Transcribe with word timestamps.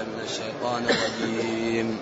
بالله 0.00 0.16
من 0.16 0.24
الشيطان 0.24 0.82
الرجيم 0.84 1.96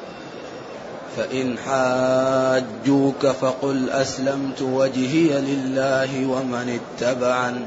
فإن 1.16 1.58
حاجوك 1.58 3.26
فقل 3.26 3.90
أسلمت 3.90 4.62
وجهي 4.62 5.40
لله 5.40 6.26
ومن 6.26 6.78
اتبعن. 6.80 7.66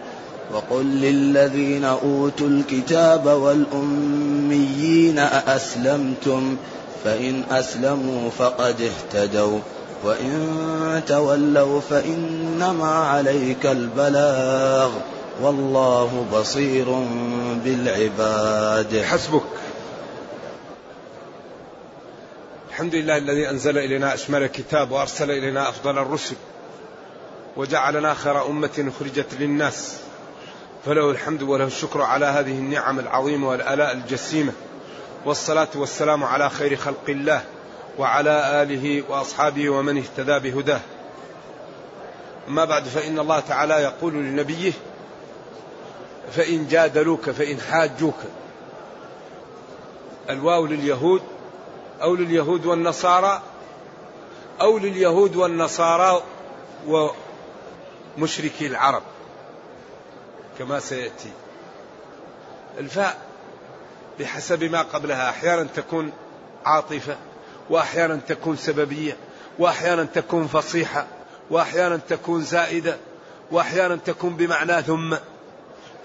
وقل 0.54 0.86
للذين 0.86 1.84
أوتوا 1.84 2.48
الكتاب 2.48 3.26
والأميين 3.26 5.20
أأسلمتم؟ 5.20 6.58
فإن 7.04 7.44
أسلموا 7.52 8.29
فقد 8.29 8.76
اهتدوا. 8.82 9.60
وإن 10.04 11.02
تولوا 11.08 11.82
فإنما 11.90 12.94
عليك 12.94 13.66
البلاغ. 13.66 14.90
والله 15.42 16.26
بصير 16.34 17.05
بالعباد. 17.66 19.04
حسبك. 19.04 19.41
الحمد 22.72 22.96
لله 22.96 23.18
الذي 23.18 23.50
أنزل 23.50 23.78
إلينا 23.78 24.14
أشمل 24.14 24.44
الكتاب 24.44 24.92
وأرسل 24.92 25.32
إلينا 25.32 25.70
أفضل 25.70 25.98
الرسل 25.98 26.36
وجعلنا 27.58 28.14
خير 28.14 28.46
أمة 28.46 28.92
أخرجت 28.96 29.34
للناس 29.40 30.00
فله 30.86 31.12
الحمد 31.12 31.42
وله 31.42 31.66
الشكر 31.66 32.02
على 32.02 32.26
هذه 32.26 32.52
النعم 32.52 33.00
العظيمة 33.00 33.50
والآلاء 33.50 33.92
الجسيمة 33.92 34.54
والصلاة 35.26 35.68
والسلام 35.76 36.24
على 36.24 36.50
خير 36.50 36.76
خلق 36.76 37.10
الله 37.10 37.44
وعلى 37.98 38.64
آله 38.64 39.04
وأصحابه 39.10 39.70
ومن 39.70 39.98
اهتدى 39.98 40.52
بهداه. 40.52 40.82
أما 42.48 42.66
بعد 42.66 42.84
فإن 42.84 43.20
الله 43.20 43.40
تعالى 43.40 43.74
يقول 43.74 44.14
لنبيه 44.14 44.74
فإن 46.32 46.68
جادلوك 46.68 47.30
فإن 47.30 47.60
حاجوك. 47.60 48.20
الواو 50.30 50.66
لليهود 50.66 51.22
أو 52.02 52.16
لليهود 52.16 52.66
والنصارى 52.66 53.41
أو 54.62 54.77
لليهود 54.77 55.35
والنصارى 55.35 56.24
ومشركي 58.18 58.68
العرب 58.68 59.04
كما 60.60 60.79
سيأتي. 60.79 61.32
الفاء 62.77 63.18
بحسب 64.19 64.63
ما 64.63 64.81
قبلها 64.81 65.29
أحيانا 65.29 65.67
تكون 65.75 66.11
عاطفة 66.66 67.17
وأحيانا 67.69 68.19
تكون 68.27 68.57
سببية 68.57 69.17
وأحيانا 69.59 70.03
تكون 70.03 70.47
فصيحة 70.47 71.07
وأحيانا 71.49 71.99
تكون 72.09 72.41
زائدة 72.41 72.97
وأحيانا 73.52 73.95
تكون 73.95 74.35
بمعنى 74.35 74.81
ثم. 74.81 75.16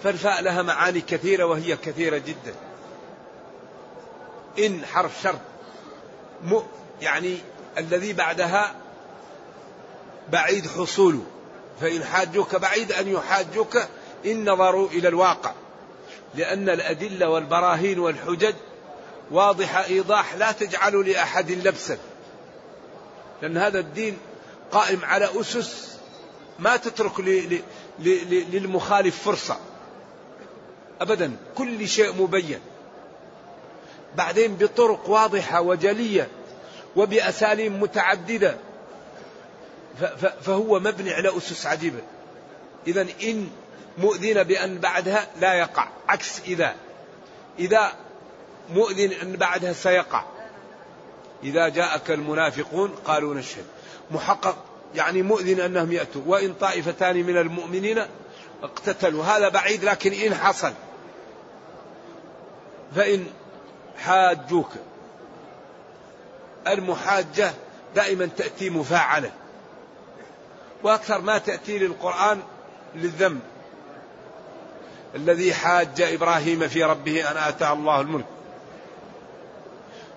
فالفاء 0.03 0.43
لها 0.43 0.63
معاني 0.63 1.01
كثيرة 1.01 1.45
وهي 1.45 1.77
كثيرة 1.77 2.19
جدا. 2.19 2.55
إن 4.59 4.87
حرف 4.87 5.23
شرط 5.23 5.41
يعني 7.01 7.39
الذي 7.79 8.13
بعدها 8.13 8.75
بعيد 10.33 10.67
حصوله. 10.67 11.23
فإن 11.81 12.05
حاجوك 12.05 12.57
بعيد 12.57 12.93
أن 12.93 13.09
يحاجوك 13.09 13.79
إن 14.27 14.51
نظروا 14.51 14.89
إلى 14.89 15.09
الواقع. 15.09 15.53
لأن 16.35 16.69
الأدلة 16.69 17.29
والبراهين 17.29 17.99
والحجج 17.99 18.55
واضحة 19.31 19.85
إيضاح 19.85 20.35
لا 20.35 20.53
تجعل 20.53 21.11
لأحد 21.11 21.51
لبسا. 21.51 21.99
لأن 23.43 23.57
هذا 23.57 23.79
الدين 23.79 24.19
قائم 24.73 25.05
على 25.05 25.41
أسس 25.41 25.97
ما 26.59 26.77
تترك 26.77 27.21
للمخالف 27.99 29.23
فرصة. 29.23 29.59
أبدا 31.01 31.37
كل 31.57 31.89
شيء 31.89 32.13
مبين. 32.23 32.61
بعدين 34.15 34.55
بطرق 34.55 35.09
واضحة 35.09 35.61
وجلية 35.61 36.29
وبأساليب 36.97 37.73
متعددة. 37.73 38.57
فهو 40.43 40.81
مبني 40.81 41.13
على 41.13 41.37
أسس 41.37 41.67
عجيبة. 41.67 42.01
إذا 42.87 43.07
إن 43.23 43.51
مؤذن 43.99 44.43
بأن 44.43 44.79
بعدها 44.79 45.27
لا 45.41 45.55
يقع 45.55 45.89
عكس 46.09 46.41
إذا. 46.41 46.75
إذا 47.59 47.93
مؤذن 48.71 49.13
أن 49.13 49.33
بعدها 49.33 49.73
سيقع. 49.73 50.25
إذا 51.43 51.69
جاءك 51.69 52.11
المنافقون 52.11 52.91
قالوا 53.05 53.35
نشهد. 53.35 53.65
محقق 54.11 54.57
يعني 54.95 55.23
مؤذن 55.23 55.61
أنهم 55.61 55.93
يأتوا. 55.93 56.23
وإن 56.27 56.55
طائفتان 56.55 57.17
من 57.17 57.37
المؤمنين 57.37 58.03
اقتتلوا. 58.63 59.25
هذا 59.25 59.49
بعيد 59.49 59.85
لكن 59.85 60.13
إن 60.13 60.35
حصل. 60.35 60.73
فإن 62.97 63.27
حاجوك. 63.99 64.71
المحاجة 66.67 67.53
دائما 67.95 68.27
تأتي 68.27 68.71
مفاعلة. 68.71 69.31
وأكثر 70.83 71.21
ما 71.21 71.39
تأتي 71.39 71.79
للقرآن 71.79 72.43
للذنب. 72.95 73.41
الذي 75.15 75.55
حاج 75.55 76.03
إبراهيم 76.03 76.69
في 76.69 76.85
ربه 76.85 77.31
أن 77.31 77.37
آتاه 77.37 77.73
الله 77.73 78.01
الملك. 78.01 78.27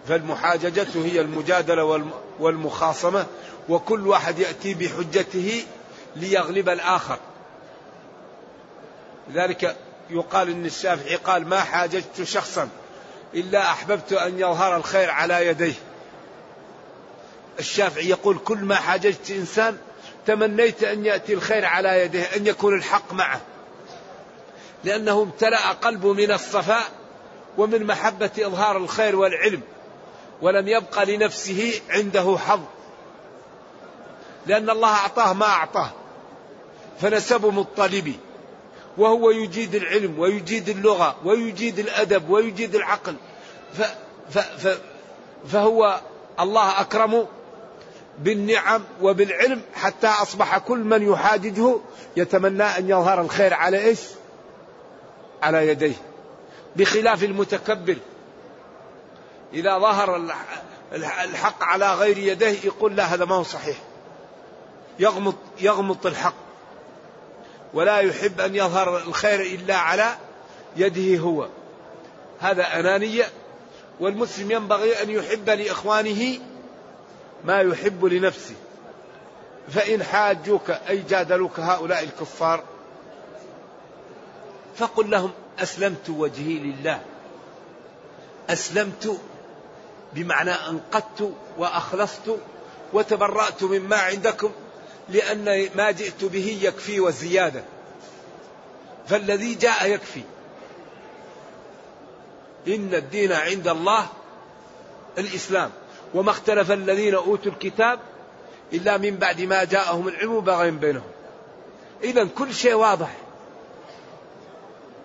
فالمحاججة 0.07 0.87
هي 0.95 1.21
المجادلة 1.21 2.03
والمخاصمة. 2.39 3.25
وكل 3.69 4.07
واحد 4.07 4.39
يأتي 4.39 4.73
بحجته 4.73 5.65
ليغلب 6.15 6.69
الآخر. 6.69 7.17
لذلك 9.29 9.75
يقال 10.09 10.49
إن 10.49 10.65
الشافعي 10.65 11.15
قال 11.15 11.47
ما 11.47 11.59
حاججت 11.59 12.23
شخصا 12.23 12.69
إلا 13.33 13.71
أحببت 13.71 14.13
أن 14.13 14.39
يظهر 14.39 14.75
الخير 14.77 15.09
على 15.09 15.47
يديه. 15.47 15.73
الشافعي 17.59 18.09
يقول 18.09 18.37
كل 18.37 18.57
ما 18.57 18.75
حاججت 18.75 19.31
إنسان 19.31 19.77
تمنيت 20.25 20.83
أن 20.83 21.05
يأتي 21.05 21.33
الخير 21.33 21.65
على 21.65 22.01
يديه 22.01 22.23
أن 22.23 22.47
يكون 22.47 22.77
الحق 22.77 23.13
معه. 23.13 23.41
لأنه 24.83 25.21
امتلأ 25.21 25.71
قلبه 25.71 26.13
من 26.13 26.31
الصفاء 26.31 26.83
ومن 27.57 27.85
محبة 27.85 28.31
إظهار 28.39 28.77
الخير 28.77 29.15
والعلم 29.15 29.61
ولم 30.41 30.67
يبق 30.67 31.03
لنفسه 31.03 31.81
عنده 31.89 32.37
حظ. 32.47 32.61
لأن 34.45 34.69
الله 34.69 34.93
أعطاه 34.93 35.33
ما 35.33 35.45
أعطاه 35.45 35.89
فنسب 37.01 37.45
مطلبي 37.45 38.19
وهو 38.99 39.29
يجيد 39.29 39.75
العلم 39.75 40.19
ويجيد 40.19 40.69
اللغة 40.69 41.15
ويجيد 41.25 41.79
الأدب 41.79 42.29
ويجيد 42.29 42.75
العقل. 42.75 43.15
ف 43.73 43.81
ف 44.29 44.39
ف 44.39 44.79
فهو 45.47 46.01
الله 46.39 46.81
أكرم 46.81 47.27
بالنعم 48.19 48.83
وبالعلم 49.01 49.61
حتى 49.73 50.07
أصبح 50.07 50.57
كل 50.57 50.77
من 50.77 51.11
يحاججه 51.11 51.79
يتمنى 52.17 52.63
أن 52.63 52.89
يظهر 52.89 53.21
الخير 53.21 53.53
على 53.53 53.85
إيش؟ 53.85 53.99
على 55.43 55.67
يديه. 55.67 55.95
بخلاف 56.75 57.23
المتكبر. 57.23 57.97
إذا 59.53 59.79
ظهر 59.79 60.21
الحق 60.93 61.63
على 61.63 61.93
غير 61.93 62.17
يديه 62.17 62.57
يقول 62.63 62.95
لا 62.95 63.03
هذا 63.03 63.25
ما 63.25 63.35
هو 63.35 63.43
صحيح. 63.43 63.77
يغمط 64.99 65.35
يغمط 65.61 66.05
الحق. 66.05 66.48
ولا 67.73 67.99
يحب 67.99 68.41
أن 68.41 68.55
يظهر 68.55 68.97
الخير 68.97 69.41
إلا 69.41 69.75
على 69.75 70.17
يده 70.77 71.17
هو. 71.19 71.47
هذا 72.39 72.79
أنانية 72.79 73.29
والمسلم 73.99 74.51
ينبغي 74.51 75.03
أن 75.03 75.09
يحب 75.09 75.49
لإخوانه 75.49 76.39
ما 77.43 77.61
يحب 77.61 78.05
لنفسه. 78.05 78.55
فإن 79.69 80.03
حاجوك 80.03 80.69
أي 80.69 80.97
جادلوك 80.97 81.59
هؤلاء 81.59 82.03
الكفار 82.03 82.63
فقل 84.75 85.09
لهم 85.09 85.31
أسلمت 85.59 86.09
وجهي 86.09 86.53
لله. 86.53 87.01
أسلمت 88.49 89.19
بمعنى 90.13 90.51
أنقذت 90.51 91.33
وأخلصت 91.57 92.37
وتبرأت 92.93 93.63
مما 93.63 93.95
عندكم. 93.95 94.51
لأن 95.11 95.69
ما 95.75 95.91
جئت 95.91 96.23
به 96.23 96.59
يكفي 96.61 96.99
وزيادة 96.99 97.63
فالذي 99.07 99.55
جاء 99.55 99.89
يكفي. 99.89 100.21
إن 102.67 102.93
الدين 102.93 103.31
عند 103.31 103.67
الله 103.67 104.07
الإسلام. 105.17 105.71
وما 106.13 106.31
اختلف 106.31 106.71
الذين 106.71 107.15
أوتوا 107.15 107.51
الكتاب 107.51 107.99
إلا 108.73 108.97
من 108.97 109.15
بعد 109.15 109.41
ما 109.41 109.63
جاءهم 109.63 110.07
العلم 110.07 110.39
بغيا 110.39 110.71
بينهم. 110.71 111.11
إذا 112.03 112.27
كل 112.37 112.53
شيء 112.53 112.73
واضح. 112.73 113.15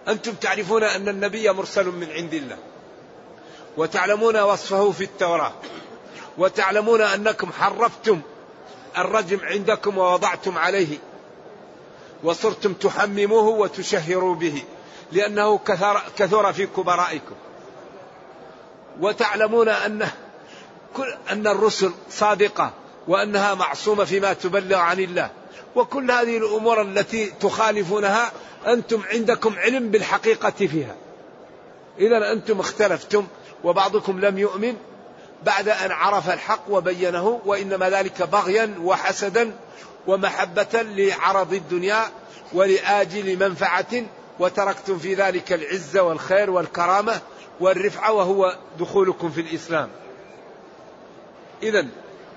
أنتم 0.08 0.32
تعرفون 0.32 0.84
أن 0.84 1.08
النبي 1.08 1.52
مرسل 1.52 1.86
من 1.86 2.10
عند 2.10 2.34
الله. 2.34 2.58
وتعلمون 3.76 4.40
وصفه 4.40 4.90
في 4.90 5.04
التوراة. 5.04 5.52
وتعلمون 6.38 7.00
أنكم 7.00 7.52
حرفتم 7.52 8.20
الرجم 8.98 9.38
عندكم 9.42 9.98
ووضعتم 9.98 10.58
عليه 10.58 10.98
وصرتم 12.24 12.72
تحمموه 12.72 13.48
وتشهروا 13.48 14.34
به 14.34 14.62
لأنه 15.12 15.58
كثر, 15.58 16.02
كثر 16.16 16.52
في 16.52 16.66
كبرائكم. 16.66 17.34
وتعلمون 19.00 19.68
أن 19.68 20.08
كل 20.96 21.14
أن 21.30 21.46
الرسل 21.46 21.92
صادقة 22.10 22.72
وأنها 23.08 23.54
معصومة 23.54 24.04
فيما 24.04 24.32
تبلغ 24.32 24.76
عن 24.76 25.00
الله. 25.00 25.30
وكل 25.76 26.10
هذه 26.10 26.36
الأمور 26.36 26.82
التي 26.82 27.26
تخالفونها 27.26 28.32
أنتم 28.66 29.02
عندكم 29.12 29.58
علم 29.58 29.90
بالحقيقة 29.90 30.50
فيها. 30.50 30.96
إذا 31.98 32.32
أنتم 32.32 32.60
اختلفتم 32.60 33.26
وبعضكم 33.64 34.20
لم 34.20 34.38
يؤمن 34.38 34.76
بعد 35.44 35.68
أن 35.68 35.90
عرف 35.90 36.30
الحق 36.30 36.62
وبينه 36.68 37.40
وإنما 37.46 37.90
ذلك 37.90 38.22
بغيا 38.22 38.74
وحسدا 38.82 39.52
ومحبة 40.06 40.82
لعرض 40.82 41.52
الدنيا 41.52 42.04
ولآجل 42.52 43.48
منفعة. 43.48 44.02
وتركتم 44.38 44.98
في 44.98 45.14
ذلك 45.14 45.52
العزة 45.52 46.02
والخير 46.02 46.50
والكرامة 46.50 47.20
والرفعة 47.60 48.12
وهو 48.12 48.56
دخولكم 48.78 49.30
في 49.30 49.40
الإسلام. 49.40 49.88
إذا 51.62 51.86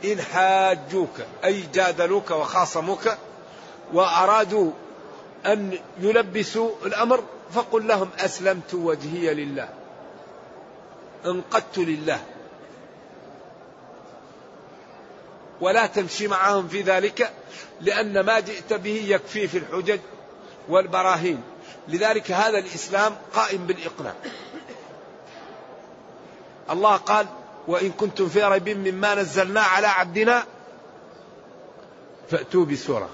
إن 0.06 0.22
حاجوك 0.22 1.16
أي 1.46 1.64
جادلوك 1.74 2.32
وخاصموك 2.32 3.18
وأرادوا 3.94 4.72
أن 5.46 5.80
يلبسوا 6.00 6.72
الأمر 6.86 7.24
فقل 7.54 7.88
لهم 7.88 8.10
أسلمت 8.20 8.74
وجهي 8.74 9.34
لله 9.34 9.70
انقدت 11.26 11.78
لله. 11.78 12.20
ولا 15.62 15.86
تمشي 15.86 16.28
معهم 16.28 16.68
في 16.68 16.82
ذلك 16.82 17.34
لأن 17.82 18.20
ما 18.20 18.40
جئت 18.40 18.74
به 18.74 19.06
يكفي 19.08 19.48
في 19.48 19.58
الحجج 19.58 20.00
والبراهين. 20.70 21.42
لذلك 21.88 22.32
هذا 22.32 22.58
الإسلام 22.58 23.16
قائم 23.34 23.66
بالإقناع 23.66 24.14
الله 26.70 26.96
قال 26.96 27.28
وإن 27.68 27.92
كنتم 27.92 28.30
في 28.30 28.44
ريب 28.44 28.70
مما 28.70 29.16
نزلنا 29.16 29.62
على 29.62 29.88
عبدنا 29.88 30.44
فأتوا 32.30 32.66
بسورة. 32.66 33.10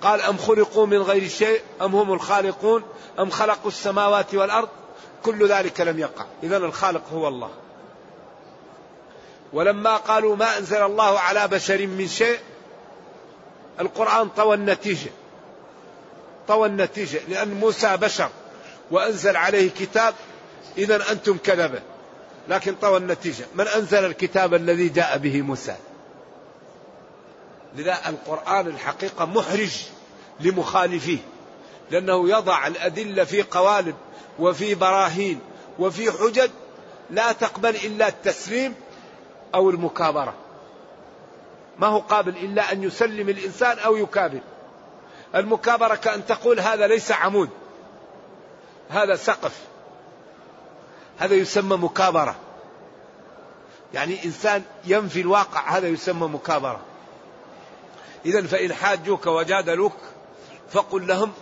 قال 0.00 0.20
أم 0.20 0.36
خلقوا 0.36 0.86
من 0.86 0.98
غير 0.98 1.28
شيء؟ 1.28 1.60
أم 1.82 1.94
هم 1.94 2.12
الخالقون؟ 2.12 2.82
أم 3.18 3.30
خلقوا 3.30 3.70
السماوات 3.70 4.34
والأرض؟ 4.34 4.68
كل 5.22 5.48
ذلك 5.48 5.80
لم 5.80 5.98
يقع. 5.98 6.26
إذا 6.42 6.56
الخالق 6.56 7.02
هو 7.12 7.28
الله. 7.28 7.50
ولما 9.52 9.96
قالوا 9.96 10.36
ما 10.36 10.58
أنزل 10.58 10.82
الله 10.82 11.18
على 11.18 11.48
بشر 11.48 11.86
من 11.86 12.08
شيء 12.08 12.38
القرآن 13.80 14.28
طوى 14.28 14.54
النتيجة. 14.54 15.10
طوى 16.48 16.68
النتيجة 16.68 17.20
لأن 17.28 17.54
موسى 17.54 17.96
بشر 17.96 18.28
وأنزل 18.90 19.36
عليه 19.36 19.70
كتاب 19.70 20.14
إذا 20.78 21.12
أنتم 21.12 21.36
كذبة. 21.44 21.82
لكن 22.48 22.74
طوى 22.74 22.96
النتيجة. 22.96 23.44
من 23.54 23.68
أنزل 23.68 24.04
الكتاب 24.04 24.54
الذي 24.54 24.88
جاء 24.88 25.18
به 25.18 25.42
موسى؟ 25.42 25.76
لذا 27.76 27.98
القرآن 28.08 28.66
الحقيقة 28.66 29.24
محرج 29.24 29.82
لمخالفيه 30.40 31.18
لأنه 31.90 32.30
يضع 32.30 32.66
الأدلة 32.66 33.24
في 33.24 33.42
قوالب 33.42 33.94
وفي 34.38 34.74
براهين 34.74 35.40
وفي 35.78 36.12
حجج 36.12 36.50
لا 37.10 37.32
تقبل 37.32 37.76
إلا 37.76 38.08
التسليم 38.08 38.74
أو 39.54 39.70
المكابرة. 39.70 40.34
ما 41.78 41.86
هو 41.86 41.98
قابل 41.98 42.36
إلا 42.36 42.72
أن 42.72 42.82
يسلم 42.82 43.28
الإنسان 43.28 43.78
أو 43.78 43.96
يكابر. 43.96 44.40
المكابرة 45.34 45.94
كأن 45.94 46.26
تقول 46.26 46.60
هذا 46.60 46.86
ليس 46.86 47.12
عمود. 47.12 47.50
هذا 48.88 49.16
سقف. 49.16 49.60
هذا 51.18 51.34
يسمى 51.34 51.76
مكابرة. 51.76 52.36
يعني 53.94 54.24
إنسان 54.24 54.62
ينفي 54.84 55.20
الواقع 55.20 55.68
هذا 55.68 55.88
يسمى 55.88 56.28
مكابرة. 56.28 56.80
إذا 58.26 58.42
فإن 58.42 58.74
حاجوك 58.74 59.26
وجادلوك 59.26 59.96
فقل 60.70 61.06
لهم 61.06 61.32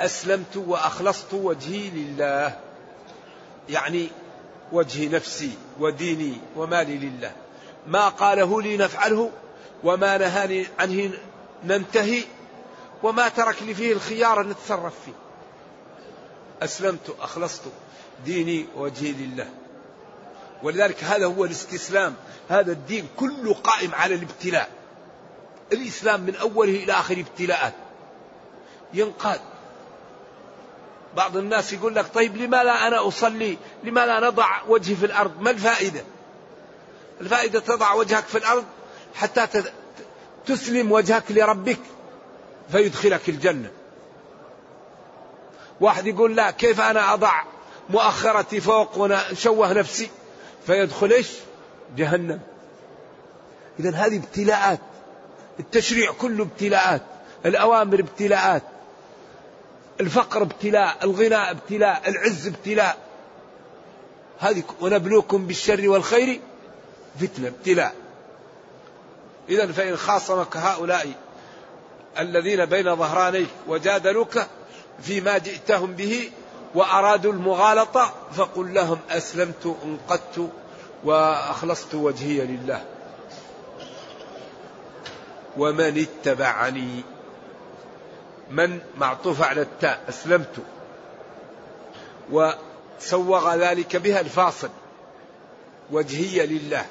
أسلمت 0.00 0.56
وأخلصت 0.56 1.34
وجهي 1.34 1.90
لله. 1.90 2.58
يعني 3.68 4.08
وجه 4.74 5.08
نفسي 5.08 5.50
وديني 5.80 6.36
ومالي 6.56 6.96
لله. 6.96 7.32
ما 7.86 8.08
قاله 8.08 8.62
لي 8.62 8.76
نفعله 8.76 9.30
وما 9.84 10.18
نهاني 10.18 10.66
عنه 10.78 11.12
ننتهي 11.64 12.22
وما 13.02 13.28
ترك 13.28 13.62
لي 13.62 13.74
فيه 13.74 13.92
الخيار 13.92 14.46
نتصرف 14.46 14.94
فيه. 15.04 15.12
أسلمت 16.62 17.16
أخلصت. 17.20 17.62
ديني 18.24 18.66
وجهي 18.76 19.12
لله. 19.12 19.48
ولذلك 20.62 21.04
هذا 21.04 21.26
هو 21.26 21.44
الاستسلام. 21.44 22.14
هذا 22.48 22.72
الدين 22.72 23.08
كله 23.16 23.54
قائم 23.54 23.94
على 23.94 24.14
الابتلاء. 24.14 24.68
الإسلام 25.72 26.20
من 26.20 26.36
أوله 26.36 26.84
إلى 26.84 26.92
آخره 26.92 27.20
ابتلاءات 27.20 27.74
ينقاد. 28.94 29.40
بعض 31.16 31.36
الناس 31.36 31.72
يقول 31.72 31.94
لك 31.94 32.06
طيب 32.14 32.36
لما 32.36 32.64
لا 32.64 32.86
أنا 32.86 33.08
أصلي؟ 33.08 33.58
لما 33.84 34.06
لا 34.06 34.20
نضع 34.20 34.62
وجهي 34.68 34.96
في 34.96 35.06
الأرض؟ 35.06 35.40
ما 35.40 35.50
الفائدة؟ 35.50 36.04
الفائدة 37.20 37.60
تضع 37.60 37.92
وجهك 37.92 38.24
في 38.24 38.38
الأرض 38.38 38.64
حتى 39.14 39.46
تسلم 40.46 40.92
وجهك 40.92 41.24
لربك 41.30 41.78
فيدخلك 42.72 43.28
الجنة. 43.28 43.70
واحد 45.80 46.06
يقول 46.06 46.36
لا 46.36 46.50
كيف 46.50 46.80
أنا 46.80 47.14
أضع 47.14 47.42
مؤخرتي 47.90 48.60
فوق 48.60 48.98
ونشوه 48.98 49.72
نفسي؟ 49.72 50.10
فيدخل 50.66 51.12
إيش؟ 51.12 51.30
جهنم. 51.96 52.40
إذا 53.80 53.90
هذه 53.90 54.16
ابتلاءات. 54.16 54.80
التشريع 55.60 56.12
كله 56.12 56.44
ابتلاءات. 56.44 57.02
الأوامر 57.46 58.00
ابتلاءات. 58.00 58.62
الفقر 60.00 60.42
ابتلاء 60.42 60.96
الغنى 61.02 61.50
ابتلاء 61.50 62.08
العز 62.08 62.46
ابتلاء. 62.46 62.96
هذه 64.40 64.62
ونبلوكم 64.80 65.46
بالشر 65.46 65.88
والخير 65.88 66.40
فتنة 67.20 67.48
ابتلاء. 67.48 67.94
إذا 69.48 69.72
فإن 69.72 69.96
خاصمك 69.96 70.56
هؤلاء 70.56 71.12
الذين 72.18 72.64
بين 72.64 72.96
ظهرانيك 72.96 73.48
وجادلوك 73.68 74.46
فيما 75.02 75.38
جئتهم 75.38 75.92
به 75.92 76.30
وأرادوا 76.74 77.32
المغالطة 77.32 78.14
فقل 78.32 78.74
لهم 78.74 78.98
أسلمت 79.10 79.76
انقدت 79.84 80.50
وأخلصت 81.04 81.94
وجهي 81.94 82.46
لله. 82.46 82.84
ومن 85.56 86.06
اتبعني 86.06 87.04
من 88.50 88.80
معطوف 88.96 89.42
على 89.42 89.62
التاء 89.62 90.00
أسلمت. 90.08 90.54
وسوغ 92.30 93.54
ذلك 93.54 93.96
بها 93.96 94.20
الفاصل. 94.20 94.70
وجهي 95.90 96.46
لله. 96.46 96.86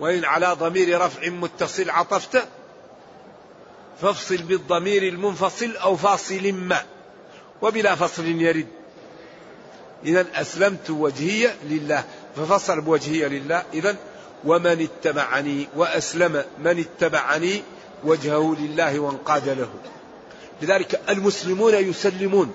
وإن 0.00 0.24
على 0.24 0.46
ضمير 0.46 1.00
رفع 1.00 1.28
متصل 1.28 1.90
عطفت 1.90 2.48
فافصل 4.02 4.36
بالضمير 4.36 5.02
المنفصل 5.02 5.76
أو 5.76 5.96
فاصل 5.96 6.52
ما. 6.52 6.82
وبلا 7.62 7.94
فصل 7.94 8.24
يرد. 8.24 8.66
إذا 10.04 10.26
أسلمت 10.34 10.90
وجهي 10.90 11.50
لله. 11.64 12.04
ففصل 12.36 12.80
بوجهي 12.80 13.28
لله. 13.28 13.62
إذا 13.74 13.96
ومن 14.44 14.88
اتبعني 14.88 15.68
وأسلم 15.76 16.44
من 16.58 16.78
اتبعني 16.78 17.62
وجهه 18.04 18.56
لله 18.58 19.00
وانقاد 19.00 19.48
له 19.48 19.68
لذلك 20.62 21.00
المسلمون 21.08 21.74
يسلمون. 21.74 22.54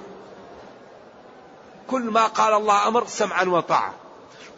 كل 1.87 2.01
ما 2.01 2.27
قال 2.27 2.53
الله 2.53 2.87
أمر 2.87 3.07
سمعا 3.07 3.43
وطاعة. 3.43 3.93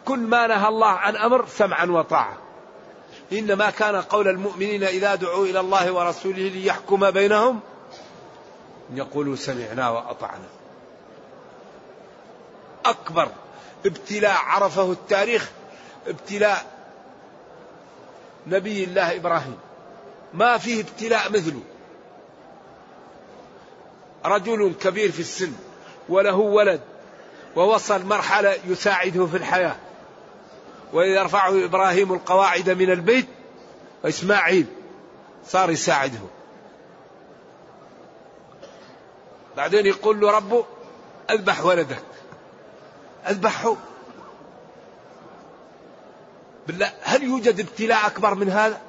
كل 0.04 0.18
ما 0.18 0.46
نهى 0.46 0.68
الله 0.68 0.88
عن 0.88 1.16
أمر 1.16 1.46
سمعا 1.46 1.84
وطاعة. 1.84 2.36
إنما 3.32 3.70
كان 3.70 3.96
قول 3.96 4.28
المؤمنين 4.28 4.84
إذا 4.84 5.14
دعوا 5.14 5.44
إلى 5.44 5.60
الله 5.60 5.92
ورسوله 5.92 6.48
ليحكم 6.48 7.10
بينهم. 7.10 7.60
يقولوا 8.94 9.36
سمعنا 9.36 9.90
وأطعنا. 9.90 10.48
أكبر 12.84 13.28
ابتلاء 13.86 14.36
عرفه 14.36 14.92
التاريخ 14.92 15.50
ابتلاء 16.06 16.66
نبي 18.46 18.84
الله 18.84 19.16
إبراهيم. 19.16 19.58
ما 20.34 20.58
فيه 20.58 20.80
ابتلاء 20.80 21.32
مثله. 21.32 21.60
رجل 24.24 24.74
كبير 24.80 25.12
في 25.12 25.20
السن 25.20 25.52
وله 26.08 26.36
ولد 26.36 26.80
ووصل 27.56 28.04
مرحلة 28.04 28.56
يساعده 28.66 29.26
في 29.26 29.36
الحياة 29.36 29.76
وإذ 30.92 31.08
يرفعه 31.08 31.64
إبراهيم 31.64 32.12
القواعد 32.12 32.70
من 32.70 32.90
البيت 32.90 33.26
وإسماعيل 34.04 34.66
صار 35.46 35.70
يساعده. 35.70 36.20
بعدين 39.56 39.86
يقول 39.86 40.20
له 40.20 40.30
ربه 40.30 40.64
أذبح 41.30 41.64
ولدك. 41.64 42.02
أذبحه. 43.28 43.76
بالله 46.66 46.92
هل 47.02 47.22
يوجد 47.22 47.60
ابتلاء 47.60 48.06
أكبر 48.06 48.34
من 48.34 48.50
هذا؟ 48.50 48.87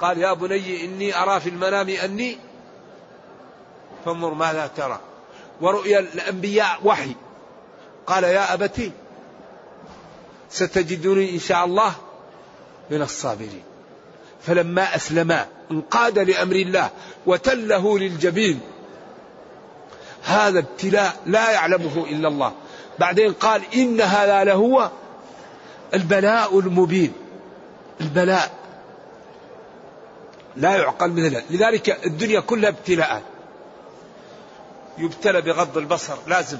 قال 0.00 0.18
يا 0.18 0.32
بني 0.32 0.84
إني 0.84 1.22
أرى 1.22 1.40
في 1.40 1.48
المنام 1.48 1.88
أني 1.88 2.38
فانظر 4.04 4.34
ماذا 4.34 4.70
ترى. 4.76 5.00
ورؤيا 5.60 5.98
الأنبياء 5.98 6.80
وحي. 6.84 7.14
قال 8.06 8.24
يا 8.24 8.54
أبتي 8.54 8.92
ستجدني 10.50 11.34
إن 11.34 11.38
شاء 11.38 11.64
الله 11.64 11.92
من 12.90 13.02
الصابرين. 13.02 13.62
فلما 14.46 14.96
أسلما 14.96 15.46
انقاد 15.70 16.18
لأمر 16.18 16.56
الله 16.56 16.90
وتله 17.26 17.98
للجبين. 17.98 18.60
هذا 20.24 20.58
ابتلاء 20.58 21.16
لا 21.26 21.50
يعلمه 21.50 22.06
إلا 22.10 22.28
الله. 22.28 22.52
بعدين 22.98 23.32
قال 23.32 23.62
إن 23.74 24.00
هذا 24.00 24.44
لهو 24.44 24.90
البلاء 25.94 26.58
المبين. 26.58 27.12
البلاء 28.00 28.59
لا 30.56 30.76
يعقل 30.76 31.10
مثله 31.10 31.42
لذلك 31.50 32.06
الدنيا 32.06 32.40
كلها 32.40 32.70
ابتلاءات. 32.70 33.22
يبتلى 34.98 35.40
بغض 35.40 35.78
البصر 35.78 36.16
لازم. 36.26 36.58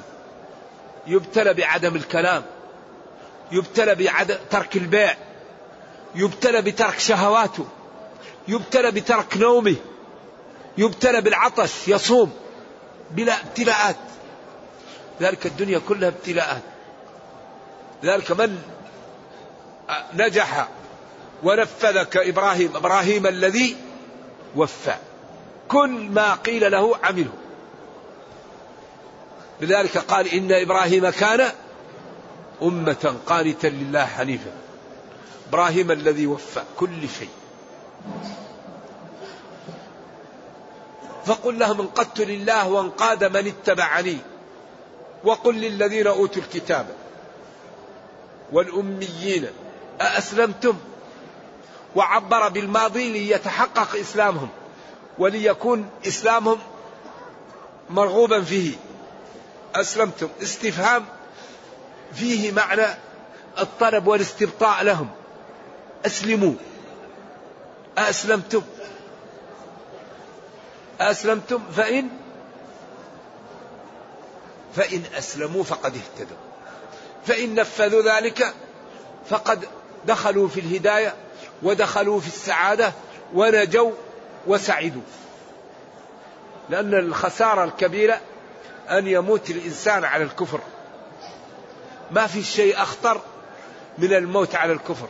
يبتلى 1.07 1.55
بعدم 1.55 1.97
الكلام. 1.97 2.43
يبتلى 3.53 3.95
بعدم 3.95 4.37
ترك 4.51 4.77
البيع. 4.77 5.17
يبتلى 6.15 6.63
بترك 6.63 6.99
شهواته. 6.99 7.67
يبتلى 8.49 8.91
بترك 8.91 9.37
نومه. 9.37 9.77
يبتلى 10.79 11.21
بالعطش 11.21 11.89
يصوم 11.89 12.33
بلا 13.11 13.41
ابتلاءات. 13.41 13.97
ذلك 15.21 15.47
الدنيا 15.47 15.81
كلها 15.89 16.09
ابتلاءات. 16.09 16.63
ذلك 18.05 18.31
من 18.33 18.63
نجح 20.15 20.69
ونفذ 21.43 22.03
كإبراهيم 22.03 22.77
إبراهيم 22.77 23.27
الذي 23.27 23.77
وفى. 24.57 24.95
كل 25.69 25.91
ما 25.91 26.35
قيل 26.35 26.73
له 26.73 26.97
عمله. 27.03 27.33
لذلك 29.61 29.99
قال 29.99 30.29
إن 30.29 30.53
إبراهيم 30.53 31.11
كان 31.11 31.53
أمة 32.63 33.17
قانتا 33.27 33.67
لله 33.67 34.05
حنيفا. 34.05 34.53
إبراهيم 35.49 35.91
الذي 35.91 36.27
وفى 36.27 36.63
كل 36.77 37.09
شيء. 37.19 37.29
فقل 41.27 41.59
لهم 41.59 41.81
انقدت 41.81 42.21
لله 42.21 42.69
وانقاد 42.69 43.25
من 43.25 43.47
اتبعني. 43.47 44.19
وقل 45.25 45.55
للذين 45.55 46.07
أوتوا 46.07 46.43
الكتاب 46.43 46.87
والأميين 48.53 49.47
أأسلمتم؟ 50.01 50.77
وعبر 51.97 52.49
بالماضي 52.49 53.13
ليتحقق 53.13 53.97
إسلامهم 53.97 54.49
وليكون 55.19 55.91
إسلامهم 56.07 56.59
مرغوبا 57.91 58.43
فيه. 58.43 58.75
أسلمتم. 59.75 60.29
استفهام 60.43 61.05
فيه 62.15 62.53
معنى 62.53 62.87
الطلب 63.59 64.07
والاستبطاء 64.07 64.83
لهم. 64.83 65.09
أسلموا. 66.07 66.55
أسلمتم. 67.99 68.63
أسلمتم. 71.01 71.63
فإن؟ 71.77 72.09
فإن 74.77 75.03
أسلموا 75.19 75.65
فقد 75.65 75.93
اهتدوا. 75.97 76.37
فإن 77.27 77.55
نفذوا 77.55 78.03
ذلك 78.03 78.55
فقد 79.31 79.69
دخلوا 80.07 80.49
في 80.49 80.61
الهداية 80.61 81.15
ودخلوا 81.63 82.21
في 82.21 82.27
السعادة 82.27 82.93
ونجوا 83.35 83.93
وسعدوا. 84.47 85.03
لأن 86.71 86.95
الخسارة 86.95 87.65
الكبيرة 87.65 88.21
أن 88.91 89.07
يموت 89.07 89.51
الإنسان 89.51 90.05
على 90.05 90.25
الكفر. 90.25 90.61
ما 92.11 92.27
في 92.27 92.43
شيء 92.43 92.83
أخطر 92.83 93.21
من 93.99 94.13
الموت 94.13 94.55
على 94.55 94.73
الكفر 94.73 95.09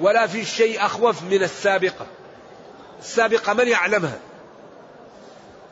ولا 0.00 0.26
في 0.26 0.44
شيء 0.44 0.86
أخوف 0.86 1.22
من 1.22 1.42
السابقة. 1.42 2.06
السابقة 3.00 3.52
من 3.52 3.68
يعلمها؟ 3.68 4.18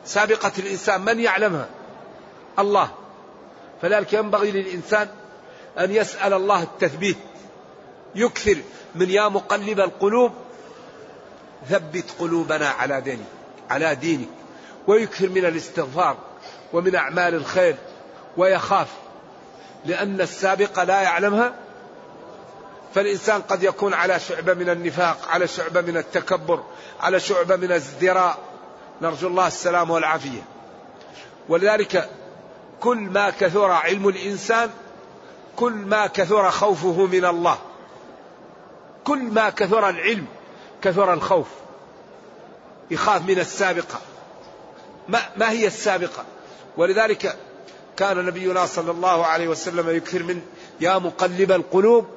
سابقة 0.05 0.51
الإنسان 0.59 1.01
من 1.01 1.19
يعلمها؟ 1.19 1.67
الله. 2.59 2.91
فذلك 3.81 4.13
ينبغي 4.13 4.51
للإنسان 4.51 5.07
أن 5.79 5.91
يسأل 5.91 6.33
الله 6.33 6.63
التثبيت. 6.63 7.17
يكثر 8.15 8.57
من 8.95 9.09
يا 9.09 9.29
مقلب 9.29 9.79
القلوب 9.79 10.31
ثبت 11.69 12.05
قلوبنا 12.19 12.69
على 12.69 13.01
دينك 13.01 13.25
على 13.69 13.95
دينك. 13.95 14.27
ويكثر 14.87 15.29
من 15.29 15.45
الاستغفار 15.45 16.17
ومن 16.73 16.95
أعمال 16.95 17.35
الخير 17.35 17.75
ويخاف 18.37 18.87
لأن 19.85 20.21
السابقة 20.21 20.83
لا 20.83 21.01
يعلمها. 21.01 21.53
فالإنسان 22.95 23.41
قد 23.41 23.63
يكون 23.63 23.93
على 23.93 24.19
شعبة 24.19 24.53
من 24.53 24.69
النفاق 24.69 25.27
على 25.29 25.47
شعبة 25.47 25.81
من 25.81 25.97
التكبر 25.97 26.63
على 26.99 27.19
شعبة 27.19 27.55
من 27.55 27.63
الازدراء 27.63 28.37
نرجو 29.01 29.27
الله 29.27 29.47
السلام 29.47 29.89
والعافية. 29.89 30.41
ولذلك 31.49 32.09
كل 32.79 32.97
ما 32.97 33.29
كثر 33.29 33.71
علم 33.71 34.07
الإنسان 34.07 34.69
كل 35.55 35.73
ما 35.73 36.07
كثر 36.07 36.51
خوفه 36.51 37.05
من 37.05 37.25
الله. 37.25 37.57
كل 39.03 39.19
ما 39.19 39.49
كثر 39.49 39.89
العلم 39.89 40.25
كثر 40.81 41.13
الخوف 41.13 41.47
يخاف 42.91 43.21
من 43.27 43.39
السابقة. 43.39 43.99
ما, 45.09 45.19
ما 45.37 45.51
هي 45.51 45.67
السابقة؟ 45.67 46.25
ولذلك 46.77 47.37
كان 47.97 48.25
نبينا 48.25 48.65
صلى 48.65 48.91
الله 48.91 49.25
عليه 49.25 49.47
وسلم 49.47 49.89
يكثر 49.89 50.23
من 50.23 50.41
يا 50.79 50.97
مقلب 50.97 51.51
القلوب 51.51 52.07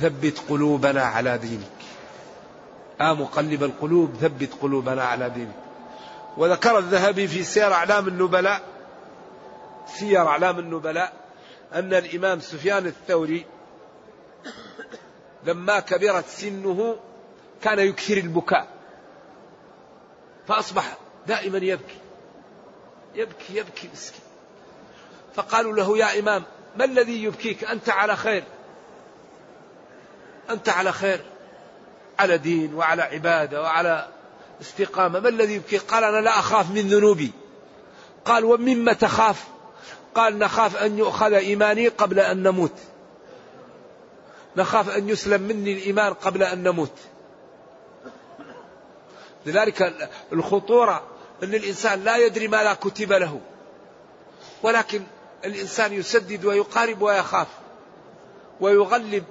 ثبت 0.00 0.38
قلوبنا 0.48 1.02
على 1.02 1.38
دينك. 1.38 1.78
يا 3.00 3.12
مقلب 3.12 3.62
القلوب 3.64 4.14
ثبت 4.20 4.50
قلوبنا 4.62 5.04
على 5.04 5.30
دينك. 5.30 5.54
وذكر 6.36 6.78
الذهبي 6.78 7.28
في 7.28 7.42
سير 7.42 7.72
أعلام 7.72 8.08
النبلاء 8.08 8.60
سير 9.86 10.26
أعلام 10.26 10.58
النبلاء 10.58 11.12
أن 11.74 11.94
الإمام 11.94 12.40
سفيان 12.40 12.86
الثوري 12.86 13.46
لما 15.44 15.80
كبرت 15.80 16.26
سنه 16.26 16.96
كان 17.62 17.78
يكثر 17.78 18.16
البكاء. 18.16 18.68
فأصبح 20.48 20.96
دائما 21.26 21.58
يبكي. 21.58 21.98
يبكي 23.14 23.56
يبكي 23.56 23.88
مسكين. 23.92 24.20
فقالوا 25.34 25.72
له 25.72 25.98
يا 25.98 26.18
إمام 26.18 26.42
ما 26.76 26.84
الذي 26.84 27.24
يبكيك؟ 27.24 27.64
أنت 27.64 27.88
على 27.88 28.16
خير. 28.16 28.44
أنت 30.50 30.68
على 30.68 30.92
خير. 30.92 31.20
على 32.18 32.38
دين 32.38 32.74
وعلى 32.74 33.02
عبادة 33.02 33.62
وعلى 33.62 34.08
استقامة. 34.60 35.20
ما 35.20 35.28
الذي 35.28 35.54
يبكيك؟ 35.54 35.82
قال 35.82 36.04
أنا 36.04 36.20
لا 36.20 36.38
أخاف 36.38 36.70
من 36.70 36.88
ذنوبي. 36.88 37.32
قال 38.24 38.44
ومما 38.44 38.92
تخاف؟ 38.92 39.44
قال 40.14 40.38
نخاف 40.38 40.76
أن 40.76 40.98
يؤخذ 40.98 41.32
إيماني 41.32 41.88
قبل 41.88 42.20
أن 42.20 42.42
نموت. 42.42 42.78
نخاف 44.58 44.96
أن 44.96 45.08
يسلم 45.08 45.42
مني 45.42 45.72
الإيمان 45.72 46.12
قبل 46.12 46.42
أن 46.42 46.62
نموت. 46.62 46.92
لذلك 49.46 50.10
الخطورة 50.32 51.02
أن 51.42 51.54
الإنسان 51.54 52.04
لا 52.04 52.16
يدري 52.16 52.48
ماذا 52.48 52.74
كتب 52.74 53.12
له. 53.12 53.40
ولكن 54.62 55.02
الإنسان 55.44 55.92
يسدد 55.92 56.44
ويقارب 56.44 57.02
ويخاف 57.02 57.46
ويغلب 58.60 59.24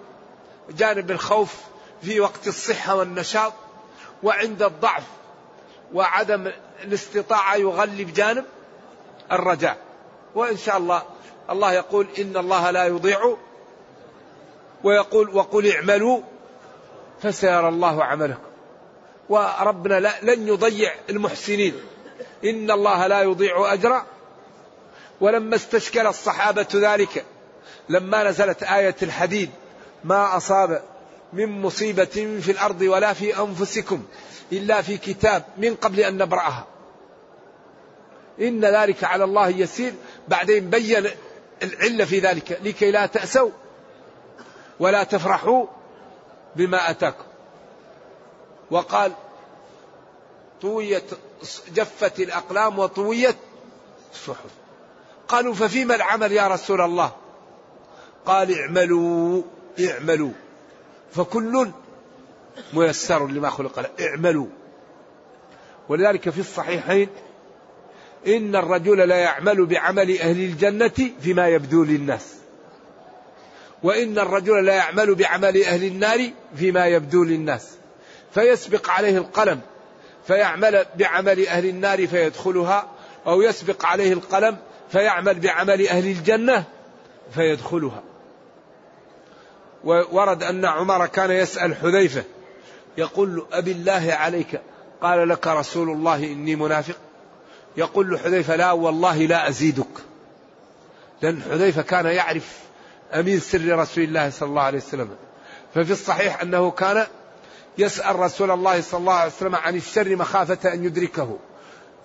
جانب 0.70 1.12
الخوف 1.12 1.56
في 2.02 2.20
وقت 2.20 2.48
الصحة 2.48 2.96
والنشاط 2.96 3.54
وعند 4.24 4.64
الضعف 4.64 5.04
وعدم 5.94 6.52
الاستطاعة 6.84 7.56
يغلب 7.56 8.14
جانب 8.14 8.46
الرجاء. 9.32 9.78
وإن 10.36 10.58
شاء 10.58 10.78
الله 10.78 11.04
الله 11.50 11.74
يقول 11.74 12.08
إن 12.20 12.38
الله 12.38 12.72
لا 12.72 12.86
يضيع 12.86 13.38
ويقول 14.84 15.36
وقل 15.36 15.72
اعملوا 15.72 16.22
فسيرى 17.22 17.70
الله 17.70 18.04
عملكم. 18.04 18.42
وربنا 19.30 20.14
لن 20.22 20.48
يضيع 20.48 20.94
المحسنين. 21.10 21.74
إن 22.46 22.72
الله 22.72 23.08
لا 23.08 23.22
يضيع 23.22 23.74
أجر. 23.74 24.02
ولما 25.22 25.56
استشكل 25.56 26.08
الصحابة 26.08 26.68
ذلك 26.76 27.26
لما 27.90 28.24
نزلت 28.24 28.64
آية 28.64 28.96
الحديد 29.02 29.50
ما 30.04 30.38
أصاب 30.38 30.82
من 31.34 31.62
مصيبة 31.62 32.40
في 32.42 32.52
الأرض 32.52 32.82
ولا 32.82 33.14
في 33.14 33.40
أنفسكم 33.40 34.04
إلا 34.52 34.82
في 34.82 34.98
كتاب 34.98 35.44
من 35.58 35.76
قبل 35.76 36.00
أن 36.00 36.18
نبرأها. 36.18 36.66
إن 38.42 38.66
ذلك 38.66 39.04
على 39.04 39.24
الله 39.24 39.50
يسير. 39.50 39.94
بعدين 40.28 40.70
بين 40.70 41.06
العلة 41.64 42.06
في 42.06 42.20
ذلك 42.20 42.60
لكي 42.64 42.92
لا 42.92 43.06
تأسوا. 43.06 43.50
ولا 44.80 45.04
تفرحوا 45.04 45.66
بما 46.56 46.90
أتاكم. 46.90 47.24
وقال 48.72 49.12
طويت 50.62 51.04
جفت 51.74 52.20
الأقلام 52.20 52.80
وطويت 52.80 53.36
الصحف. 54.14 54.50
قالوا 55.28 55.54
ففيما 55.54 55.96
العمل 55.96 56.32
يا 56.32 56.48
رسول 56.48 56.82
الله؟ 56.82 57.12
قال 58.26 58.60
اعملوا 58.60 59.42
اعملوا. 59.80 60.32
فكل 61.12 61.72
ميسر 62.74 63.28
لما 63.28 63.50
خلق 63.50 63.80
له. 63.80 63.90
اعملوا. 64.02 64.48
ولذلك 65.90 66.30
في 66.30 66.40
الصحيحين 66.40 67.10
إن 68.28 68.56
الرجل 68.56 68.98
لا 68.98 69.16
يعمل 69.16 69.66
بعمل 69.66 70.20
أهل 70.20 70.40
الجنة 70.40 71.12
فيما 71.22 71.48
يبدو 71.48 71.84
للناس. 71.84 72.37
وإن 73.84 74.20
الرجل 74.20 74.66
لا 74.66 74.76
يعمل 74.76 75.16
بعمل 75.16 75.64
أهل 75.64 75.84
النار 75.84 76.30
فيما 76.56 76.88
يبدو 76.88 77.24
للناس. 77.24 77.68
فيسبق 78.34 78.90
عليه 78.90 79.18
القلم 79.18 79.62
فيعمل 80.28 80.86
بعمل 80.96 81.48
أهل 81.48 81.66
النار 81.66 82.08
فيدخلها 82.08 82.88
أو 83.28 83.42
يسبق 83.42 83.86
عليه 83.86 84.14
القلم 84.14 84.58
فيعمل 84.92 85.40
بعمل 85.40 85.88
أهل 85.88 86.06
الجنة 86.06 86.64
فيدخلها. 87.34 88.04
وورد 89.84 90.44
أن 90.44 90.66
عمر 90.66 91.08
كان 91.08 91.32
يسأل 91.32 91.76
حذيفة 91.76 92.24
يقول 92.98 93.36
له 93.36 93.46
أبي 93.52 93.72
الله 93.72 94.14
عليك 94.14 94.62
قال 95.02 95.30
لك 95.30 95.48
رسول 95.48 95.90
الله 95.90 96.16
إني 96.16 96.56
منافق؟ 96.56 96.96
يقول 97.78 98.10
له 98.10 98.18
حذيفة 98.18 98.56
لا 98.56 98.72
والله 98.72 99.18
لا 99.18 99.50
أزيدك. 99.50 99.88
لأن 101.22 101.42
حذيفة 101.52 101.82
كان 101.82 102.06
يعرف 102.06 102.67
أمين 103.14 103.40
سر 103.40 103.80
رسول 103.80 104.04
الله 104.04 104.30
صلى 104.30 104.50
الله 104.50 104.62
عليه 104.62 104.78
وسلم. 104.78 105.16
ففي 105.76 105.92
الصحيح 105.92 106.42
أنه 106.42 106.72
كان 106.72 107.08
يسأل 107.78 108.20
رسول 108.20 108.52
الله 108.52 108.82
صلى 108.82 109.00
الله 109.00 109.14
عليه 109.14 109.32
وسلم 109.32 109.56
عن 109.56 109.76
الشر 109.76 110.16
مخافة 110.16 110.74
أن 110.74 110.84
يدركه. 110.86 111.38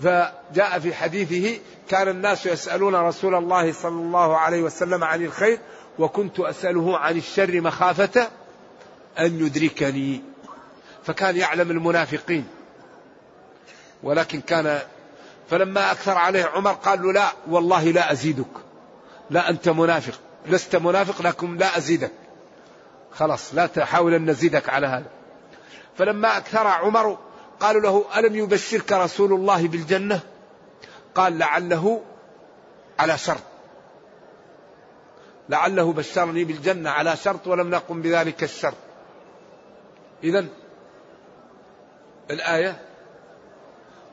فجاء 0.01 0.79
في 0.79 0.95
حديثه 0.95 1.61
كان 1.89 2.09
الناس 2.09 2.47
يسألون 2.47 2.95
رسول 2.95 3.35
الله 3.35 3.73
صلى 3.73 4.01
الله 4.01 4.37
عليه 4.39 4.63
وسلم 4.63 5.05
عن 5.05 5.25
الخير 5.25 5.59
وكنت 5.99 6.41
أسأله 6.41 6.99
عن 6.99 7.17
الشر 7.17 7.61
مخافة 7.61 8.29
أن 9.19 9.47
يدركني. 9.47 10.23
فكان 11.05 11.37
يعلم 11.37 11.71
المنافقين. 11.71 12.47
ولكن 14.03 14.41
كان 14.41 14.79
فلما 15.51 15.93
أكثر 15.93 16.19
عليه 16.19 16.45
عمر 16.45 16.73
قال 16.73 17.03
له 17.03 17.13
لا 17.13 17.33
والله 17.49 17.85
لا 17.85 18.13
أزيدك. 18.13 18.47
لا 19.31 19.51
أنت 19.51 19.69
منافق. 19.69 20.19
لست 20.47 20.77
منافق 20.77 21.23
لكن 21.23 21.57
لا 21.57 21.77
أزيدك. 21.77 22.13
خلاص 23.13 23.55
لا 23.55 23.67
تحاول 23.67 24.15
أن 24.15 24.31
نزيدك 24.31 24.69
على 24.69 24.87
هذا. 24.87 25.11
فلما 25.99 26.37
أكثر 26.37 26.67
عمر 26.67 27.19
قالوا 27.61 27.83
له 27.83 28.05
ألم 28.19 28.37
يبشرك 28.37 28.93
رسول 28.93 29.33
الله 29.33 29.69
بالجنة؟ 29.69 30.21
قال 31.15 31.39
لعله 31.39 32.03
على 32.99 33.19
شرط. 33.19 33.43
لعله 35.49 35.93
بشرني 35.93 36.45
بالجنة 36.45 36.91
على 36.91 37.17
شرط 37.17 37.47
ولم 37.47 37.71
نقم 37.71 38.03
بذلك 38.03 38.43
الشرط. 38.43 38.77
إذا 40.25 40.47
الآية 42.31 42.81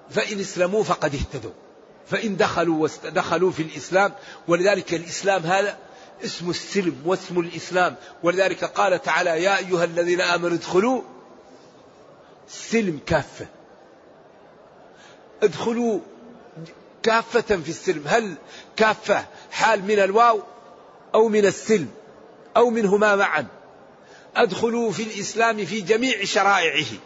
فإن 0.09 0.39
اسلموا 0.39 0.83
فقد 0.83 1.15
اهتدوا. 1.15 1.51
فإن 2.09 2.37
دخلوا 2.37 2.87
دخلوا 3.03 3.51
في 3.51 3.63
الإسلام 3.63 4.11
ولذلك 4.47 4.93
الإسلام 4.93 5.41
هذا 5.41 5.77
اسم 6.23 6.49
السلم 6.49 7.01
واسم 7.05 7.39
الإسلام. 7.39 7.95
ولذلك 8.23 8.63
قال 8.63 9.01
تعالى 9.01 9.43
يا 9.43 9.57
أيها 9.57 9.83
الذين 9.83 10.21
آمنوا 10.21 10.57
ادخلوا 10.57 11.01
السلم 12.47 12.99
كافة. 13.05 13.47
ادخلوا 15.43 15.99
كافة 17.03 17.41
في 17.41 17.69
السلم. 17.69 18.03
هل 18.07 18.35
كافة 18.75 19.25
حال 19.51 19.83
من 19.83 19.99
الواو 19.99 20.41
أو 21.15 21.29
من 21.29 21.45
السلم 21.45 21.89
أو 22.57 22.69
منهما 22.69 23.15
معا؟ 23.15 23.45
ادخلوا 24.35 24.91
في 24.91 25.03
الإسلام 25.03 25.65
في 25.65 25.81
جميع 25.81 26.23
شرائعه. 26.23 26.97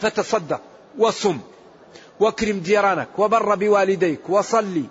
فتصدق 0.00 0.60
وصم 0.98 1.40
واكرم 2.20 2.60
جيرانك 2.60 3.08
وبر 3.18 3.54
بوالديك 3.54 4.30
وصلي 4.30 4.84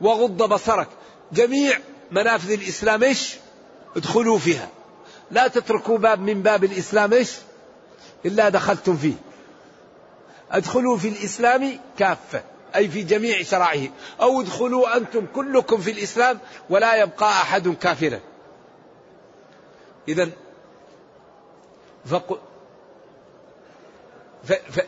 وغض 0.00 0.42
بصرك. 0.42 0.88
جميع 1.32 1.78
منافذ 2.10 2.50
الإسلام 2.52 3.02
إيش؟ 3.02 3.36
ادخلوا 3.96 4.38
فيها. 4.38 4.68
لا 5.30 5.48
تتركوا 5.48 5.98
باب 5.98 6.20
من 6.20 6.42
باب 6.42 6.64
الإسلام 6.64 7.12
إيش؟ 7.12 7.32
إلا 8.26 8.48
دخلتم 8.48 8.96
فيه. 8.96 9.14
ادخلوا 10.50 10.96
في 10.96 11.08
الإسلام 11.08 11.80
كافة 11.98 12.42
أي 12.76 12.88
في 12.88 13.02
جميع 13.02 13.42
شرائعه. 13.42 13.90
أو 14.20 14.40
ادخلوا 14.40 14.96
أنتم 14.96 15.26
كلكم 15.34 15.80
في 15.80 15.90
الإسلام 15.90 16.38
ولا 16.70 16.96
يبقى 16.96 17.30
أحد 17.30 17.68
كافرا. 17.68 18.20
إذا. 20.08 20.30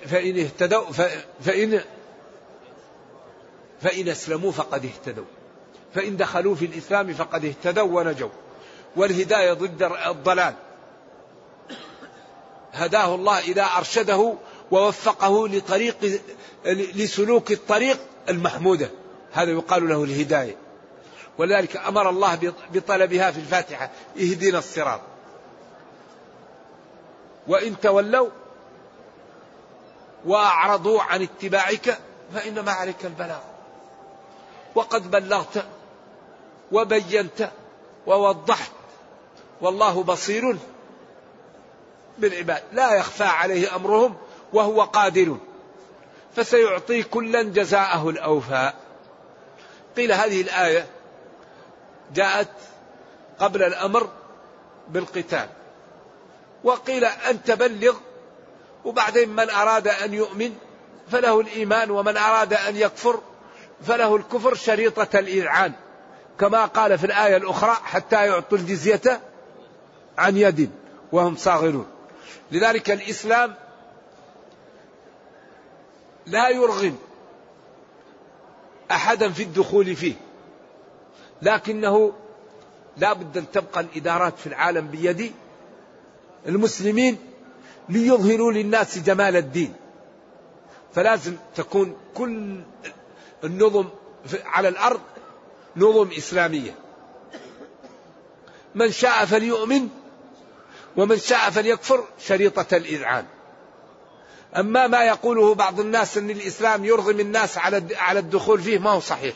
فإن 0.06 0.38
اهتدوا. 0.38 0.92
فإن 1.40 1.80
فإن 3.80 4.08
أسلموا 4.08 4.52
فقد 4.52 4.84
اهتدوا. 4.84 5.24
فإن 5.94 6.16
دخلوا 6.16 6.54
في 6.54 6.64
الإسلام 6.64 7.12
فقد 7.12 7.44
اهتدوا 7.44 8.00
ونجوا. 8.00 8.28
والهداية 8.96 9.52
ضد 9.52 9.82
الضلال. 10.06 10.54
هداه 12.72 13.14
الله 13.14 13.38
إذا 13.38 13.64
أرشده 13.76 14.34
ووفقه 14.70 15.48
لطريق 15.48 16.20
لسلوك 16.66 17.52
الطريق 17.52 17.98
المحمودة. 18.28 18.90
هذا 19.32 19.50
يقال 19.50 19.88
له 19.88 20.04
الهداية. 20.04 20.56
ولذلك 21.38 21.76
أمر 21.76 22.10
الله 22.10 22.52
بطلبها 22.72 23.30
في 23.30 23.38
الفاتحة. 23.38 23.90
اهدنا 24.16 24.58
الصراط. 24.58 25.00
وإن 27.48 27.80
تولوا 27.80 28.28
وأعرضوا 30.26 31.02
عن 31.02 31.22
اتباعك 31.22 31.98
فإنما 32.34 32.72
عليك 32.72 33.04
البلاغ. 33.04 33.40
وقد 34.74 35.10
بلغت 35.10 35.64
وبينت 36.72 37.50
ووضحت 38.06 38.72
والله 39.60 40.02
بصير 40.02 40.56
بالعباد. 42.18 42.62
لا 42.72 42.94
يخفى 42.94 43.24
عليه 43.24 43.76
أمرهم 43.76 44.16
وهو 44.52 44.82
قادر. 44.82 45.36
فسيعطي 46.36 47.02
كلا 47.02 47.42
جزاءه 47.42 48.08
الأوفى. 48.08 48.72
قيل 49.96 50.12
هذه 50.12 50.40
الآية 50.40 50.86
جاءت 52.14 52.48
قبل 53.38 53.62
الأمر 53.62 54.08
بالقتال. 54.88 55.48
وقيل 56.64 57.04
أن 57.04 57.44
تبلغ 57.44 57.96
وبعدين 58.84 59.28
من 59.28 59.50
أراد 59.50 59.88
أن 59.88 60.14
يؤمن 60.14 60.54
فله 61.10 61.40
الإيمان 61.40 61.90
ومن 61.90 62.16
أراد 62.16 62.52
أن 62.54 62.76
يكفر 62.76 63.20
فله 63.86 64.16
الكفر 64.16 64.54
شريطة 64.54 65.18
الاذعان 65.18 65.72
كما 66.40 66.64
قال 66.64 66.98
في 66.98 67.06
الآية 67.06 67.36
الأخرى 67.36 67.74
حتى 67.74 68.26
يعطوا 68.26 68.58
الجزية 68.58 69.20
عن 70.18 70.36
يد 70.36 70.70
وهم 71.12 71.36
صاغرون. 71.36 71.86
لذلك 72.52 72.90
الإسلام 72.90 73.54
لا 76.26 76.48
يرغم 76.48 76.96
أحدا 78.90 79.28
في 79.28 79.42
الدخول 79.42 79.96
فيه 79.96 80.14
لكنه 81.42 82.12
لا 82.96 83.12
بد 83.12 83.38
أن 83.38 83.50
تبقى 83.50 83.80
الإدارات 83.80 84.38
في 84.38 84.46
العالم 84.46 84.86
بيد 84.86 85.32
المسلمين 86.46 87.18
ليظهروا 87.88 88.52
للناس 88.52 88.98
جمال 88.98 89.36
الدين. 89.36 89.74
فلازم 90.94 91.36
تكون 91.56 91.96
كل 92.14 92.60
النظم 93.44 93.88
على 94.44 94.68
الأرض 94.68 95.00
نظم 95.76 96.08
إسلامية. 96.18 96.74
من 98.74 98.92
شاء 98.92 99.24
فليؤمن 99.24 99.88
ومن 100.96 101.18
شاء 101.18 101.50
فليكفر 101.50 102.04
شريطة 102.26 102.76
الإذعان. 102.76 103.24
أما 104.56 104.86
ما 104.86 105.04
يقوله 105.04 105.54
بعض 105.54 105.80
الناس 105.80 106.18
أن 106.18 106.30
الإسلام 106.30 106.84
يرغم 106.84 107.20
الناس 107.20 107.58
على 107.58 107.96
على 107.96 108.18
الدخول 108.18 108.60
فيه 108.60 108.78
ما 108.78 108.90
هو 108.90 109.00
صحيح. 109.00 109.34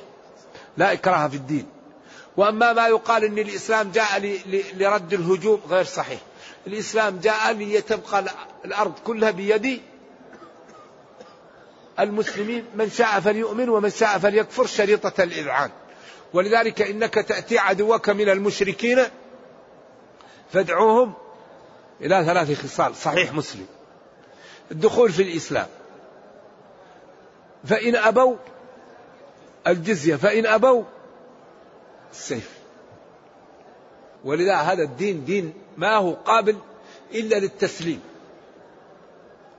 لا 0.76 0.92
إكراه 0.92 1.28
في 1.28 1.36
الدين. 1.36 1.66
وأما 2.36 2.72
ما 2.72 2.88
يقال 2.88 3.24
أن 3.24 3.38
الإسلام 3.38 3.90
جاء 3.90 4.40
لرد 4.76 5.14
الهجوم 5.14 5.60
غير 5.68 5.84
صحيح. 5.84 6.20
الإسلام 6.66 7.18
جاء 7.18 7.52
ليتبقى 7.52 8.24
الأرض 8.64 8.92
كلها 9.04 9.30
بيد 9.30 9.82
المسلمين. 12.00 12.64
من 12.74 12.90
شاء 12.90 13.20
فليؤمن 13.20 13.68
ومن 13.68 13.90
شاء 13.90 14.18
فليكفر 14.18 14.66
شريطة 14.66 15.22
الإذعان. 15.22 15.70
ولذلك 16.34 16.82
إنك 16.82 17.14
تأتي 17.14 17.58
عدوك 17.58 18.10
من 18.10 18.28
المشركين 18.28 19.02
فادعوهم 20.52 21.14
إلى 22.00 22.24
ثلاث 22.24 22.62
خصال 22.62 22.96
صحيح 22.96 23.32
مسلم. 23.32 23.66
الدخول 24.70 25.12
في 25.12 25.22
الإسلام. 25.22 25.66
فإن 27.64 27.96
أبوا 27.96 28.36
الجزية 29.66 30.16
فإن 30.16 30.46
أبوا 30.46 30.84
السيف. 32.12 32.50
ولذا 34.24 34.56
هذا 34.56 34.82
الدين 34.82 35.24
دين 35.24 35.52
ما 35.76 35.96
هو 35.96 36.12
قابل 36.12 36.56
إلا 37.14 37.36
للتسليم. 37.36 38.00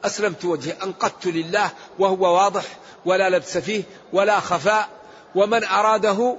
أسلمت 0.05 0.45
وجهي 0.45 0.73
أنقدت 0.83 1.27
لله 1.27 1.71
وهو 1.99 2.35
واضح 2.35 2.65
ولا 3.05 3.29
لبس 3.29 3.57
فيه 3.57 3.83
ولا 4.13 4.39
خفاء 4.39 4.89
ومن 5.35 5.63
أراده 5.63 6.37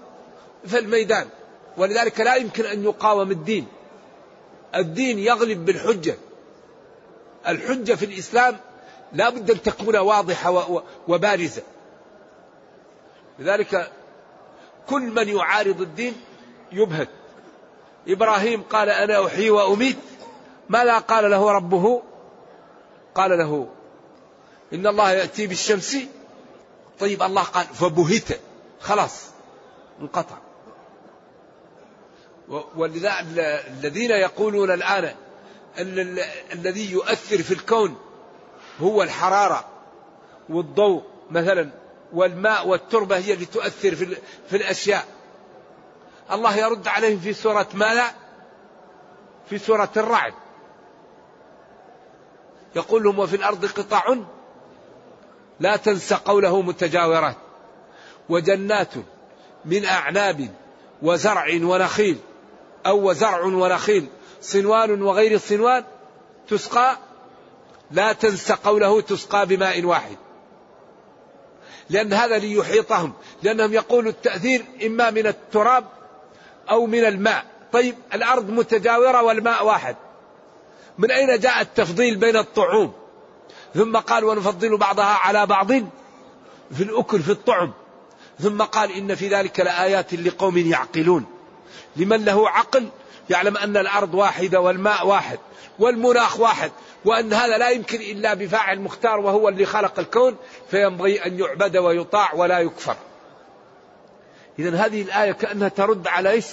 في 0.67 0.79
الميدان. 0.79 1.29
ولذلك 1.77 2.21
لا 2.21 2.35
يمكن 2.35 2.65
أن 2.65 2.85
يقاوم 2.85 3.31
الدين. 3.31 3.67
الدين 4.75 5.19
يغلب 5.19 5.65
بالحجة. 5.65 6.17
الحجة 7.49 7.95
في 7.95 8.05
الإسلام 8.05 8.57
لا 9.13 9.29
بد 9.29 9.51
أن 9.51 9.63
تكون 9.63 9.97
واضحة 9.97 10.83
وبارزة. 11.09 11.63
لذلك 13.39 13.93
كل 14.89 15.03
من 15.03 15.29
يعارض 15.29 15.81
الدين 15.81 16.15
يبهت. 16.73 17.09
إبراهيم 18.09 18.63
قال 18.63 18.89
أنا 18.91 19.27
أحيي 19.27 19.51
وأميت. 19.51 19.97
ماذا 20.69 20.99
قال 20.99 21.31
له 21.31 21.51
ربه؟ 21.51 22.03
قال 23.15 23.39
له 23.39 23.69
إن 24.73 24.87
الله 24.87 25.11
يأتي 25.11 25.47
بالشمس. 25.47 25.97
طيب 27.01 27.23
الله 27.23 27.43
قال 27.43 27.67
فبهت. 27.67 28.41
خلاص 28.81 29.25
انقطع. 30.01 30.37
ولذا 32.77 33.21
الذين 33.69 34.11
يقولون 34.11 34.71
الآن 34.71 35.15
أن 35.79 36.19
الذي 36.53 36.93
يؤثر 36.93 37.43
في 37.43 37.55
الكون 37.55 37.97
هو 38.81 39.03
الحرارة 39.03 39.65
والضوء 40.49 41.03
مثلا 41.31 41.71
والماء 42.13 42.69
والتربة 42.69 43.17
هي 43.17 43.33
اللي 43.33 43.47
تؤثر 43.47 43.95
في, 43.95 44.17
في 44.49 44.57
الأشياء. 44.57 45.05
الله 46.33 46.57
يرد 46.57 46.89
عليهم 46.89 47.21
في 47.21 47.33
سورة 47.33 47.67
ماذا؟ 47.75 48.15
في 49.51 49.59
سورة 49.59 49.91
الرعد. 49.97 50.35
يقول 52.77 53.03
لهم 53.03 53.19
وفي 53.19 53.37
الأرض 53.37 53.67
قطع 53.67 54.17
لا 55.61 55.77
تنس 55.77 56.13
قوله 56.13 56.63
متجاورات 56.63 57.37
وجنات 58.29 58.95
من 59.65 59.85
أعناب 59.85 60.49
وزرع 61.03 61.47
ونخيل 61.63 62.19
أو 62.87 63.11
وزرع 63.11 63.45
ونخيل 63.45 64.07
صنوان 64.41 65.03
وغير 65.03 65.39
صنوان 65.39 65.85
تسقى 66.49 66.99
لا 67.91 68.13
تنس 68.13 68.53
قوله 68.53 69.01
تسقى 69.01 69.47
بماء 69.47 69.85
واحد. 69.85 70.17
لأن 71.91 72.13
هذا 72.13 72.39
ليحيطهم 72.39 73.13
لأنهم 73.43 73.73
يقولوا 73.73 74.11
التأثير 74.11 74.65
إما 74.87 75.11
من 75.11 75.27
التراب 75.27 75.85
أو 76.71 76.87
من 76.87 77.05
الماء. 77.05 77.45
طيب 77.73 77.95
الأرض 78.15 78.51
متجاورة 78.51 79.23
والماء 79.23 79.67
واحد. 79.67 79.97
من 80.99 81.11
أين 81.11 81.39
جاء 81.39 81.61
التفضيل 81.61 82.17
بين 82.17 82.37
الطعوم؟ 82.37 82.93
ثم 83.75 83.97
قال 83.97 84.25
ونفضل 84.25 84.77
بعضها 84.77 85.15
على 85.15 85.47
بعض 85.47 85.73
في 86.73 86.83
الأكل 86.83 87.23
في 87.23 87.33
الطعم. 87.33 87.73
ثم 88.41 88.63
قال 88.63 88.93
إن 88.93 89.15
في 89.15 89.29
ذلك 89.29 89.61
لآيات 89.61 90.15
لقوم 90.15 90.59
يعقلون. 90.59 91.36
لمن 91.97 92.25
له 92.25 92.49
عقل 92.49 92.89
يعلم 93.31 93.57
أن 93.57 93.77
الأرض 93.77 94.15
واحدة 94.15 94.61
والماء 94.61 95.07
واحد 95.07 95.39
والمناخ 95.79 96.41
واحد 96.41 96.73
وأن 97.05 97.33
هذا 97.33 97.59
لا 97.59 97.71
يمكن 97.71 98.01
إلا 98.01 98.35
بفاعل 98.35 98.81
مختار 98.81 99.21
وهو 99.21 99.49
اللي 99.49 99.67
خلق 99.67 99.99
الكون 99.99 100.37
فينبغي 100.71 101.27
أن 101.27 101.39
يعبد 101.39 101.77
ويطاع 101.77 102.35
ولا 102.35 102.59
يكفر. 102.59 102.97
إذا 104.59 104.77
هذه 104.77 105.03
الآية 105.03 105.33
كأنها 105.33 105.69
ترد 105.69 106.07
على 106.09 106.31
إيش؟ 106.31 106.47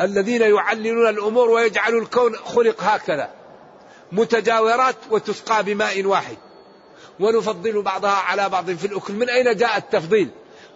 الذين 0.00 0.42
يعللون 0.42 1.08
الأمور 1.08 1.50
ويجعلوا 1.50 2.00
الكون 2.00 2.36
خلق 2.36 2.82
هكذا 2.82 3.30
متجاورات 4.12 4.96
وتسقى 5.10 5.62
بماء 5.62 6.04
واحد. 6.04 6.36
ونفضل 7.20 7.82
بعضها 7.82 8.10
على 8.10 8.48
بعض 8.48 8.70
في 8.70 8.86
الأكل 8.86 9.14
من 9.14 9.30
أين 9.30 9.56
جاء 9.56 9.76
التفضيل؟ 9.76 10.30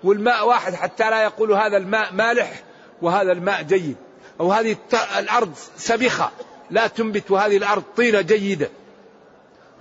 والماء 0.04 0.46
واحد 0.46 0.74
حتى 0.74 1.10
لا 1.10 1.22
يقول 1.22 1.52
هذا 1.52 1.76
الماء 1.76 2.12
مالح 2.12 2.62
وهذا 3.02 3.32
الماء 3.32 3.62
جيد. 3.62 3.96
أو 4.40 4.52
هذه 4.52 4.76
الأرض 5.18 5.54
سبخة 5.76 6.30
لا 6.70 6.86
تنبت 6.86 7.30
وهذه 7.30 7.56
الأرض 7.56 7.82
طينة 7.96 8.20
جيدة. 8.20 8.70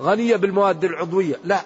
غنية 0.02 0.36
بالمواد 0.36 0.84
العضوية. 0.84 1.40
لا. 1.44 1.62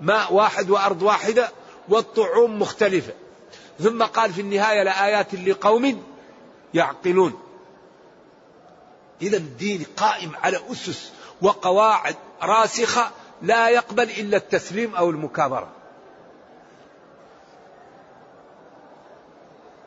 ماء 0.00 0.32
واحد 0.32 0.70
وأرض 0.70 1.02
واحدة 1.02 1.50
والطعوم 1.88 2.58
مختلفة. 2.58 3.12
ثم 3.80 4.02
قال 4.02 4.32
في 4.32 4.40
النهاية 4.40 4.82
لآيات 4.82 5.34
لقوم 5.34 6.02
يعقلون. 6.74 7.32
إذا 9.22 9.36
الدين 9.36 9.86
قائم 9.96 10.32
على 10.42 10.60
أسس 10.72 11.12
وقواعد 11.42 12.16
راسخة 12.42 13.10
لا 13.42 13.68
يقبل 13.68 14.10
إلا 14.10 14.36
التسليم 14.36 14.94
أو 14.94 15.10
المكابرة. 15.10 15.75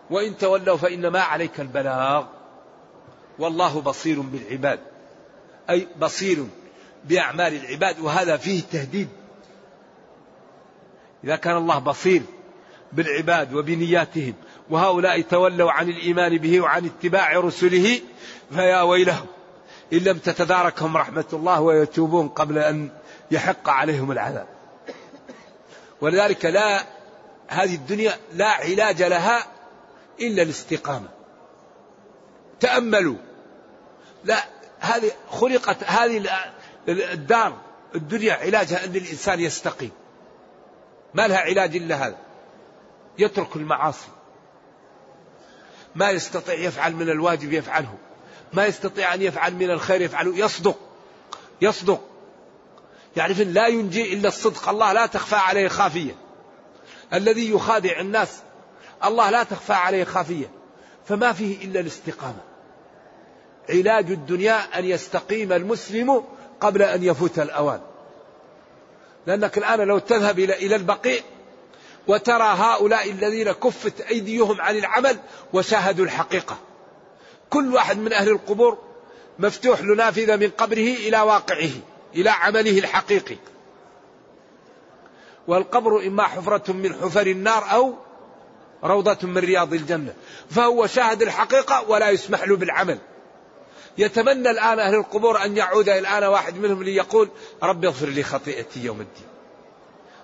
وإن 0.09 0.37
تولوا 0.37 0.77
فإنما 0.77 1.19
عليك 1.19 1.59
البلاغ. 1.59 2.25
والله 3.39 3.81
بصير 3.81 4.21
بالعباد. 4.21 4.79
أي 5.69 5.87
بصير 5.99 6.45
بأعمال 7.05 7.55
العباد 7.55 7.99
وهذا 7.99 8.37
فيه 8.37 8.61
تهديد. 8.71 9.09
إذا 11.23 11.35
كان 11.35 11.57
الله 11.57 11.79
بصير 11.79 12.21
بالعباد 12.93 13.53
وبنياتهم 13.53 14.33
وهؤلاء 14.69 15.21
تولوا 15.21 15.71
عن 15.71 15.89
الإيمان 15.89 16.37
به 16.37 16.61
وعن 16.61 16.85
اتباع 16.85 17.33
رسله 17.33 17.99
فيا 18.51 18.81
ويلهم. 18.81 19.27
إن 19.93 19.97
لم 19.97 20.17
تتداركهم 20.17 20.97
رحمة 20.97 21.25
الله 21.33 21.61
ويتوبون 21.61 22.27
قبل 22.27 22.57
أن 22.57 22.89
يحق 23.31 23.69
عليهم 23.69 24.11
العذاب. 24.11 24.47
ولذلك 26.01 26.45
لا 26.45 26.83
هذه 27.47 27.75
الدنيا 27.75 28.17
لا 28.33 28.47
علاج 28.47 29.03
لها 29.03 29.58
إلا 30.21 30.41
الاستقامة. 30.43 31.07
تأملوا. 32.59 33.17
لا 34.23 34.43
هذه 34.79 35.11
خلقت 35.29 35.83
هذه 35.83 36.29
الدار 36.87 37.57
الدنيا 37.95 38.33
علاجها 38.33 38.85
أن 38.85 38.95
الإنسان 38.95 39.39
يستقيم. 39.39 39.91
ما 41.13 41.27
لها 41.27 41.37
علاج 41.37 41.75
إلا 41.75 41.95
هذا. 41.95 42.17
يترك 43.17 43.55
المعاصي. 43.55 44.07
ما 45.95 46.09
يستطيع 46.09 46.55
يفعل 46.55 46.95
من 46.95 47.09
الواجب 47.09 47.53
يفعله. 47.53 47.97
ما 48.53 48.65
يستطيع 48.65 49.13
أن 49.13 49.21
يفعل 49.21 49.53
من 49.53 49.71
الخير 49.71 50.01
يفعله. 50.01 50.37
يصدق. 50.37 50.79
يصدق. 51.61 52.01
يعرف 53.17 53.39
لا 53.39 53.67
ينجي 53.67 54.13
إلا 54.13 54.27
الصدق. 54.27 54.69
الله 54.69 54.93
لا 54.93 55.05
تخفى 55.05 55.35
عليه 55.35 55.67
خافية. 55.67 56.15
الذي 57.13 57.51
يخادع 57.51 57.99
الناس 57.99 58.41
الله 59.05 59.29
لا 59.29 59.43
تخفى 59.43 59.73
عليه 59.73 60.03
خافية. 60.03 60.49
فما 61.05 61.33
فيه 61.33 61.65
إلا 61.65 61.79
الاستقامة. 61.79 62.41
علاج 63.69 64.11
الدنيا 64.11 64.79
أن 64.79 64.85
يستقيم 64.85 65.53
المسلم 65.53 66.23
قبل 66.61 66.81
أن 66.81 67.03
يفوت 67.03 67.39
الأوان. 67.39 67.81
لأنك 69.27 69.57
الآن 69.57 69.79
لو 69.79 69.99
تذهب 69.99 70.39
إلى 70.39 70.75
البقيع 70.75 71.21
وترى 72.07 72.43
هؤلاء 72.43 73.11
الذين 73.11 73.51
كفت 73.51 74.01
أيديهم 74.01 74.61
عن 74.61 74.77
العمل 74.77 75.17
وشاهدوا 75.53 76.05
الحقيقة. 76.05 76.57
كل 77.49 77.73
واحد 77.73 77.97
من 77.97 78.13
أهل 78.13 78.29
القبور 78.29 78.77
مفتوح 79.39 79.81
له 79.81 79.95
نافذة 79.95 80.35
من 80.35 80.49
قبره 80.49 80.77
إلى 80.77 81.21
واقعه 81.21 81.71
إلى 82.15 82.29
عمله 82.29 82.79
الحقيقي. 82.79 83.35
والقبر 85.47 86.07
إما 86.07 86.23
حفرة 86.23 86.71
من 86.71 86.93
حفر 86.93 87.27
النار 87.27 87.71
أو 87.71 87.93
روضة 88.83 89.27
من 89.27 89.37
رياض 89.37 89.73
الجنة. 89.73 90.13
فهو 90.49 90.87
شاهد 90.87 91.21
الحقيقة 91.21 91.89
ولا 91.89 92.09
يسمح 92.09 92.43
له 92.43 92.57
بالعمل. 92.57 92.97
يتمنى 93.97 94.49
الآن 94.49 94.79
أهل 94.79 94.95
القبور 94.95 95.45
أن 95.45 95.57
يعود 95.57 95.89
الآن 95.89 96.23
واحد 96.23 96.57
منهم 96.57 96.83
ليقول 96.83 97.29
رب 97.63 97.85
اغفر 97.85 98.05
لي 98.05 98.23
خطيئتي 98.23 98.79
يوم 98.79 99.01
الدين. 99.01 99.27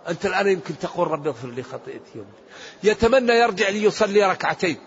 أنت 0.09 0.25
الآن 0.25 0.47
يمكن 0.47 0.79
تقول 0.79 1.07
رب 1.07 1.27
اغفر 1.27 1.47
لي 1.47 1.63
خطيئتي 1.63 2.11
يوم 2.15 2.25
الدين. 2.25 2.91
يتمنى 2.91 3.33
يرجع 3.33 3.69
ليصلي 3.69 4.31
ركعتين. 4.31 4.77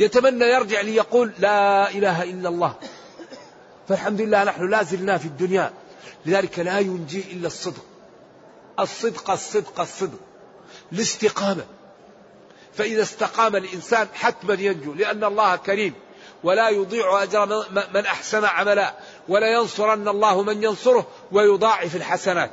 يتمنى 0.00 0.44
يرجع 0.44 0.80
ليقول 0.80 1.32
لا 1.38 1.90
إله 1.90 2.22
إلا 2.22 2.48
الله. 2.48 2.74
فالحمد 3.88 4.20
لله 4.20 4.44
نحن 4.44 4.70
لا 4.70 4.82
زلنا 4.82 5.18
في 5.18 5.26
الدنيا. 5.26 5.72
لذلك 6.26 6.58
لا 6.58 6.78
ينجي 6.78 7.24
إلا 7.32 7.46
الصدق. 7.46 7.84
الصدق 8.80 9.30
الصدق 9.30 9.80
الصدق. 9.80 10.18
الاستقامة. 10.92 11.64
فإذا 12.74 13.02
استقام 13.02 13.56
الإنسان 13.56 14.08
حتما 14.14 14.54
ينجو 14.54 14.94
لأن 14.94 15.24
الله 15.24 15.56
كريم. 15.56 15.94
ولا 16.44 16.68
يضيع 16.68 17.22
أجر 17.22 17.64
من 17.94 18.06
أحسن 18.06 18.44
عملا 18.44 18.94
ولا 19.28 19.52
ينصرن 19.52 20.08
الله 20.08 20.42
من 20.42 20.62
ينصره 20.62 21.06
ويضاعف 21.32 21.96
الحسنات. 21.96 22.50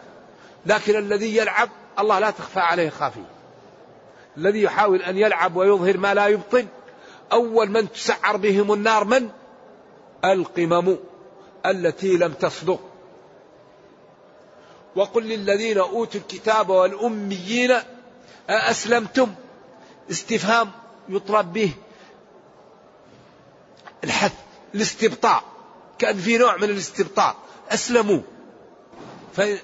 لكن 0.65 0.95
الذي 0.95 1.37
يلعب 1.37 1.69
الله 1.99 2.19
لا 2.19 2.31
تخفى 2.31 2.59
عليه 2.59 2.89
خافية. 2.89 3.29
الذي 4.37 4.61
يحاول 4.61 5.01
أن 5.01 5.17
يلعب 5.17 5.55
ويظهر 5.55 5.97
ما 5.97 6.13
لا 6.13 6.27
يبطن 6.27 6.67
أول 7.31 7.69
من 7.69 7.91
تسعر 7.91 8.37
بهم 8.37 8.73
النار 8.73 9.03
من؟ 9.03 9.29
القمم 10.25 10.97
التي 11.65 12.17
لم 12.17 12.33
تصدق. 12.33 12.79
وقل 14.95 15.23
للذين 15.23 15.77
أوتوا 15.77 16.21
الكتاب 16.21 16.69
والأميين 16.69 17.75
أأسلمتم؟ 18.49 19.35
استفهام 20.11 20.71
يطلب 21.09 21.53
به 21.53 21.71
الحث 24.03 24.33
الاستبطاء. 24.75 25.43
كان 25.99 26.17
في 26.17 26.37
نوع 26.37 26.57
من 26.57 26.63
الاستبطاء. 26.63 27.35
أسلموا. 27.69 28.21
فإن, 29.35 29.57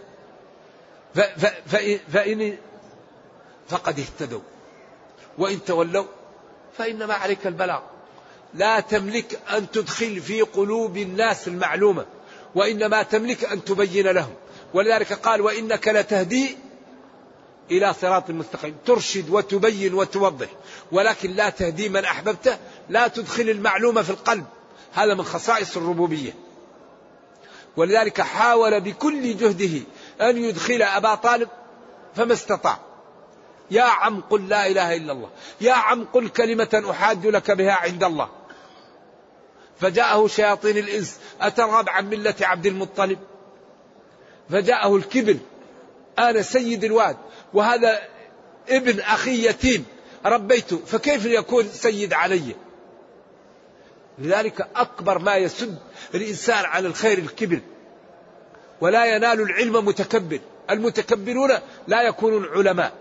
فإن 2.14 2.58
فقد 3.70 4.00
اهتدوا. 4.00 4.42
وإن 5.38 5.66
تولوا 5.66 6.06
فإنما 6.78 7.14
عليك 7.14 7.48
البلاغ. 7.48 7.82
لا 8.54 8.80
تملك 8.80 9.40
أن 9.52 9.72
تدخل 9.72 10.22
في 10.22 10.42
قلوب 10.42 10.98
الناس 10.98 11.48
المعلومة 11.48 12.06
وإنما 12.56 13.04
تملك 13.04 13.46
أن 13.46 13.64
تبين 13.64 14.08
لهم. 14.08 14.34
ولذلك 14.74 15.14
قال 15.14 15.42
وإنك 15.42 15.88
لتهدي 15.88 16.58
إلى 17.72 17.94
صراط 17.94 18.30
مستقيم 18.30 18.78
ترشد 18.86 19.30
وتبين 19.30 19.94
وتوضح. 19.94 20.48
ولكن 20.92 21.32
لا 21.32 21.50
تهدي 21.50 21.90
من 21.90 22.06
أحببته. 22.06 22.58
لا 22.90 23.08
تدخل 23.08 23.50
المعلومة 23.50 24.02
في 24.02 24.10
القلب. 24.10 24.46
هذا 24.94 25.14
من 25.14 25.24
خصائص 25.24 25.78
الربوبية. 25.78 26.34
ولذلك 27.78 28.22
حاول 28.22 28.82
بكل 28.82 29.38
جهده 29.38 29.82
أن 30.22 30.38
يدخل 30.38 30.82
أبا 30.82 31.16
طالب 31.16 31.50
فما 32.16 32.34
استطاع. 32.34 32.80
يا 33.72 33.84
عم 33.84 34.22
قل 34.22 34.50
لا 34.50 34.68
إله 34.68 34.96
إلا 34.96 35.12
الله. 35.12 35.30
يا 35.62 35.74
عم 35.74 36.06
قل 36.14 36.30
كلمة 36.30 36.84
أحاج 36.92 37.28
لك 37.28 37.52
بها 37.52 37.74
عند 37.74 38.04
الله. 38.04 38.30
فجاءه 39.80 40.28
شياطين 40.28 40.78
الإنس. 40.78 41.20
أترغب 41.42 41.90
عن 41.90 42.10
ملة 42.10 42.36
عبد 42.42 42.66
المطلب؟ 42.66 43.20
فجاءه 44.50 44.96
الكبر. 44.96 45.38
أنا 46.20 46.42
سيد 46.42 46.84
الواد 46.84 47.18
وهذا 47.54 48.00
ابن 48.70 49.00
أخي 49.00 49.48
يتيم. 49.48 49.86
ربيته 50.26 50.78
فكيف 50.86 51.26
يكون 51.26 51.68
سيد 51.68 52.14
علي؟ 52.14 52.56
لذلك 54.20 54.68
أكبر 54.76 55.20
ما 55.20 55.36
يسد 55.36 55.78
الإنسان 56.16 56.66
عن 56.66 56.86
الخير 56.86 57.18
الكبر 57.18 57.60
ولا 58.82 59.06
ينال 59.06 59.42
العلم 59.42 59.86
متكبر. 59.86 60.40
المتكبرون 60.70 61.52
لا 61.88 62.02
يكونون 62.02 62.46
علماء. 62.46 62.94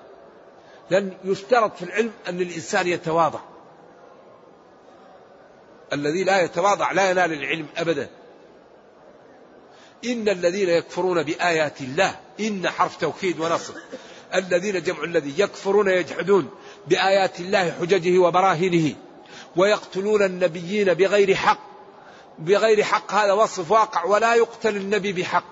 لأن 0.90 1.12
يشترط 1.24 1.77
في 1.77 1.83
العلم 1.83 2.12
أن 2.29 2.40
الإنسان 2.40 2.87
يتواضع. 2.87 3.40
الذي 5.92 6.24
لا 6.24 6.40
يتواضع 6.40 6.92
لا 6.92 7.11
ينال 7.11 7.33
العلم 7.33 7.66
أبدا. 7.77 8.09
إن 10.04 10.28
الذين 10.28 10.68
يكفرون 10.68 11.22
بآيات 11.22 11.80
الله 11.80 12.16
إن 12.40 12.68
حرف 12.68 12.96
توكيد 12.96 13.40
ونصر 13.40 13.74
الذين 14.35 14.83
جمع 14.83 15.04
الذي 15.04 15.35
يكفرون 15.37 15.88
يجحدون 15.88 16.50
بآيات 16.87 17.40
الله 17.40 17.70
حججه 17.80 18.18
وبراهينه. 18.18 18.94
ويقتلون 19.57 20.22
النبيين 20.22 20.94
بغير 20.94 21.35
حق. 21.35 21.59
بغير 22.38 22.83
حق 22.83 23.12
هذا 23.12 23.33
وصف 23.33 23.70
واقع 23.70 24.04
ولا 24.04 24.35
يقتل 24.35 24.76
النبي 24.76 25.12
بحق. 25.12 25.44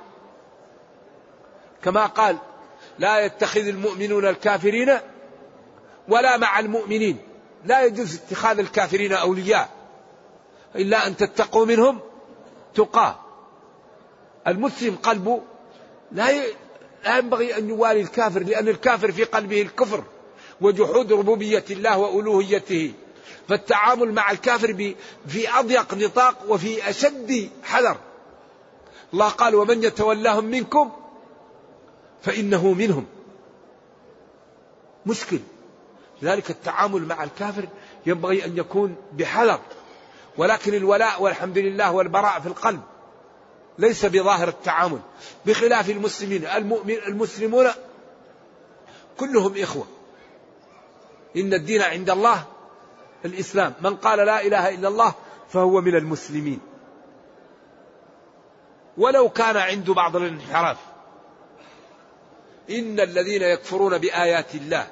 كما 1.85 2.07
قال 2.07 2.39
لا 2.99 3.21
يتخذ 3.21 3.67
المؤمنون 3.67 4.27
الكافرين 4.27 4.99
ولا 6.09 6.37
مع 6.37 6.59
المؤمنين. 6.59 7.19
لا 7.65 7.85
يجوز 7.85 8.15
اتخاذ 8.15 8.59
الكافرين 8.59 9.13
أولياء. 9.13 9.69
إلا 10.77 11.07
أن 11.07 11.17
تتقوا 11.17 11.67
منهم 11.67 12.01
تقاه. 12.75 13.22
المسلم 14.47 14.97
قلبه 14.97 15.41
لا 16.13 16.43
لا 17.05 17.19
ينبغي 17.19 17.59
أن 17.59 17.69
يوالي 17.69 18.01
الكافر 18.01 18.43
لأن 18.43 18.69
الكافر 18.69 19.13
في 19.13 19.25
قلبه 19.25 19.63
الكفر 19.63 20.05
وجحود 20.61 21.13
ربوبية 21.13 21.65
الله 21.71 21.99
وألوهيته. 21.99 22.93
فالتعامل 23.49 24.13
مع 24.13 24.31
الكافر 24.31 24.95
في 25.29 25.59
أضيق 25.59 25.95
نطاق 25.95 26.37
وفي 26.49 26.91
أشد 26.91 27.51
حذر. 27.63 27.97
الله 29.15 29.29
قال 29.29 29.55
ومن 29.55 29.85
يتولاهم 29.85 30.45
منكم 30.45 30.93
فإنه 32.23 32.73
منهم. 32.73 33.07
مشكل. 35.07 35.39
لذلك 36.23 36.51
التعامل 36.51 37.03
مع 37.03 37.25
الكافر 37.25 37.69
ينبغي 38.07 38.45
أن 38.45 38.59
يكون 38.59 38.97
بحذر. 39.13 39.61
ولكن 40.39 40.75
الولاء 40.75 41.23
والحمد 41.23 41.59
لله 41.59 41.93
والبراء 41.93 42.41
في 42.41 42.47
القلب. 42.47 42.81
ليس 43.79 44.07
بظاهر 44.07 44.49
التعامل 44.49 45.01
بخلاف 45.47 45.91
المسلمين. 45.91 46.47
المؤمن 46.47 46.95
المسلمون 47.07 47.69
كلهم 49.19 49.63
إخوة. 49.63 49.87
إن 51.37 51.55
الدين 51.55 51.83
عند 51.83 52.11
الله 52.11 52.45
الإسلام. 53.25 53.75
من 53.81 53.97
قال 53.97 54.19
لا 54.19 54.47
إله 54.47 54.75
إلا 54.75 54.89
الله 54.89 55.15
فهو 55.49 55.81
من 55.81 55.97
المسلمين. 55.97 56.61
ولو 58.99 59.29
كان 59.29 59.57
عنده 59.57 59.95
بعض 59.95 60.17
الانحراف. 60.17 60.77
إن 62.71 63.01
الذين 63.01 63.43
يكفرون 63.43 63.99
بآيات 63.99 64.55
الله 64.55 64.87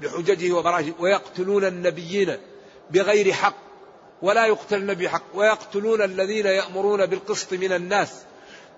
بحججه 0.00 0.52
وبراهه 0.52 0.92
ويقتلون 0.98 1.64
النبيين 1.64 2.38
بغير 2.90 3.32
حق 3.32 3.65
ولا 4.22 4.46
يقتل 4.46 4.76
النبي 4.76 5.08
حق 5.08 5.22
ويقتلون 5.34 6.02
الذين 6.02 6.46
يأمرون 6.46 7.06
بالقسط 7.06 7.52
من 7.52 7.72
الناس 7.72 8.22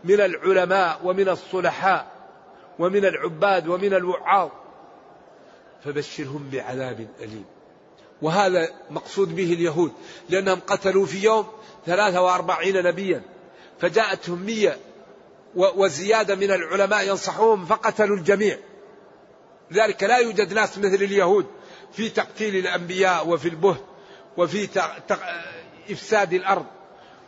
من 0.05 0.21
العلماء 0.21 1.01
ومن 1.05 1.29
الصلحاء 1.29 2.13
ومن 2.79 3.05
العباد 3.05 3.69
ومن 3.69 3.95
الوعاظ. 3.95 4.51
فبشرهم 5.85 6.49
بعذاب 6.53 7.09
أليم. 7.21 7.45
وهذا 8.23 8.69
مقصود 8.91 9.37
به 9.37 9.53
اليهود 9.53 9.93
لأنهم 10.29 10.61
قتلوا 10.67 11.07
في 11.07 11.25
يوم 11.25 11.47
ثلاثة 11.87 12.23
وأربعين 12.23 12.83
نبيا 12.83 13.23
فجاءتهم 13.81 14.43
مية 14.43 14.79
وزيادة 15.55 16.35
من 16.35 16.51
العلماء 16.51 17.09
ينصحوهم 17.09 17.67
فقتلوا 17.67 18.17
الجميع. 18.17 18.59
لذلك 19.71 20.03
لا 20.03 20.17
يوجد 20.19 20.53
ناس 20.53 20.79
مثل 20.79 20.95
اليهود 20.95 21.47
في 21.93 22.09
تقتيل 22.09 22.57
الأنبياء 22.57 23.29
وفي 23.29 23.49
البهت. 23.49 23.88
وفي 24.39 24.69
إفساد 25.91 26.33
الأرض. 26.33 26.65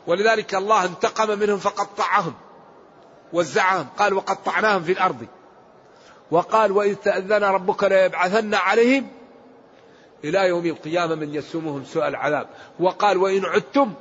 ولذلك 0.07 0.55
الله 0.55 0.85
انتقم 0.85 1.39
منهم 1.39 1.59
فقطعهم 1.59 2.35
وزعهم 3.33 3.87
قال 3.99 4.15
وقطعناهم 4.15 4.83
في 4.83 4.93
الأرض. 4.93 5.27
وقال 6.31 6.73
وإذ 6.73 6.95
تأذن 6.95 7.45
ربك 7.45 7.85
ليبعثن 7.85 8.55
عليهم 8.55 9.07
إلى 10.25 10.49
يوم 10.49 10.67
القيامة 10.67 11.15
من 11.15 11.35
يسومهم 11.35 11.85
سوء 11.85 12.09
العذاب. 12.09 12.49
وقال 12.81 13.17
وإن 13.19 13.45
عدتم 13.45 13.93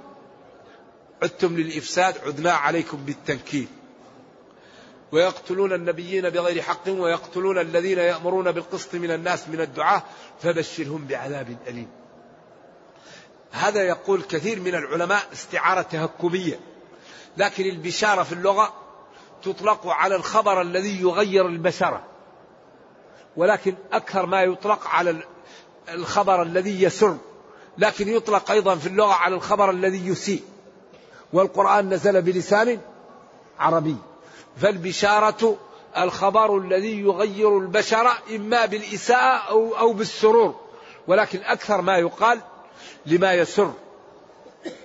عدتم 1.23 1.57
للإفساد 1.57 2.17
عدنا 2.25 2.51
عليكم 2.51 2.97
بالتنكيل. 2.97 3.67
ويقتلون 5.11 5.73
النبيين 5.73 6.29
بغير 6.29 6.61
حق 6.61 6.87
ويقتلون 6.87 7.57
الذين 7.57 7.97
يأمرون 7.97 8.51
بالقسط 8.51 8.95
من 8.95 9.11
الناس 9.11 9.47
من 9.49 9.61
الدعاة 9.61 10.03
فبشرهم 10.41 11.05
بعذاب 11.05 11.57
أليم. 11.67 11.87
هذا 13.51 13.83
يقول 13.83 14.21
كثير 14.21 14.59
من 14.59 14.75
العلماء 14.75 15.21
استعارة 15.33 15.81
تهكمية. 15.81 16.59
لكن 17.37 17.65
البشارة 17.65 18.23
في 18.23 18.33
اللغة 18.33 18.73
تطلق 19.43 19.87
على 19.87 20.15
الخبر 20.15 20.61
الذي 20.61 21.01
يغير 21.01 21.45
البشرة. 21.45 22.03
ولكن 23.37 23.75
أكثر 23.91 24.25
ما 24.25 24.43
يطلق 24.43 24.87
على 24.87 25.23
الخبر 25.89 26.41
الذي 26.41 26.83
يسر. 26.83 27.17
لكن 27.77 28.07
يطلق 28.07 28.51
أيضا 28.51 28.75
في 28.75 28.87
اللغة 28.87 29.13
على 29.13 29.35
الخبر 29.35 29.69
الذي 29.69 30.07
يسيء. 30.07 30.43
والقرآن 31.33 31.89
نزل 31.89 32.21
بلسان 32.21 32.79
عربي. 33.59 33.97
فالبشارة 34.57 35.57
الخبر 35.97 36.57
الذي 36.57 36.99
يغير 36.99 37.57
البشر 37.57 38.11
إما 38.35 38.65
بالإساءة 38.65 39.77
أو 39.79 39.93
بالسرور. 39.93 40.55
ولكن 41.07 41.39
أكثر 41.43 41.81
ما 41.81 41.97
يقال 41.97 42.41
لما 43.05 43.33
يسر. 43.33 43.73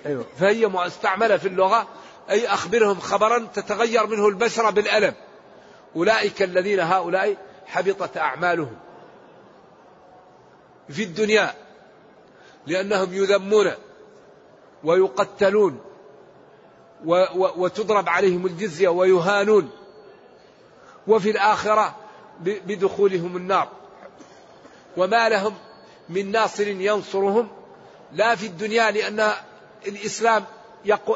أيوة. 0.06 0.24
فهي 0.38 0.66
مستعملة 0.66 1.36
في 1.36 1.48
اللغة 1.48 1.88
أي 2.30 2.48
أخبرهم 2.48 3.00
خبرا 3.00 3.38
تتغير 3.54 4.06
منه 4.06 4.28
البشرة 4.28 4.70
بالألم. 4.70 5.14
أولئك 5.96 6.42
الذين 6.42 6.80
هؤلاء 6.80 7.36
حبطت 7.66 8.16
أعمالهم 8.16 8.76
في 10.88 11.02
الدنيا 11.02 11.54
لأنهم 12.66 13.14
يذمون 13.14 13.72
ويقتلون 14.84 15.80
وتضرب 17.56 18.08
عليهم 18.08 18.46
الجزية 18.46 18.88
ويهانون. 18.88 19.70
وفي 21.06 21.30
الآخرة 21.30 21.96
بدخولهم 22.40 23.36
النار. 23.36 23.68
وما 24.96 25.28
لهم 25.28 25.54
من 26.08 26.30
ناصر 26.30 26.68
ينصرهم 26.68 27.48
لا 28.14 28.34
في 28.34 28.46
الدنيا 28.46 28.90
لأن 28.90 29.30
الإسلام 29.86 30.44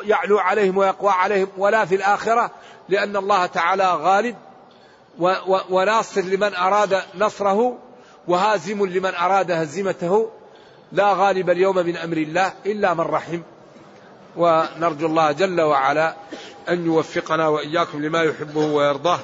يعلو 0.04 0.38
عليهم 0.38 0.76
ويقوى 0.76 1.10
عليهم 1.10 1.48
ولا 1.58 1.84
في 1.84 1.94
الآخرة 1.94 2.50
لأن 2.88 3.16
الله 3.16 3.46
تعالى 3.46 3.94
غالب 3.94 4.36
وناصر 5.70 6.20
لمن 6.20 6.54
أراد 6.54 7.02
نصره 7.14 7.78
وهازم 8.28 8.86
لمن 8.86 9.14
أراد 9.14 9.50
هزيمته. 9.50 10.30
لا 10.92 11.12
غالب 11.12 11.50
اليوم 11.50 11.76
من 11.76 11.96
أمر 11.96 12.16
الله 12.16 12.52
إلا 12.66 12.94
من 12.94 13.00
رحم. 13.00 13.40
ونرجو 14.36 15.06
الله 15.06 15.32
جل 15.32 15.60
وعلا 15.60 16.16
أن 16.68 16.86
يوفقنا 16.86 17.48
وإياكم 17.48 18.04
لما 18.04 18.22
يحبه 18.22 18.66
ويرضاه 18.66 19.20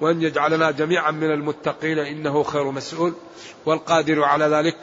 وأن 0.00 0.22
يجعلنا 0.22 0.70
جميعا 0.70 1.10
من 1.10 1.30
المتقين 1.30 1.98
إنه 1.98 2.42
خير 2.42 2.70
مسؤول 2.70 3.14
والقادر 3.66 4.24
على 4.24 4.44
ذلك. 4.44 4.76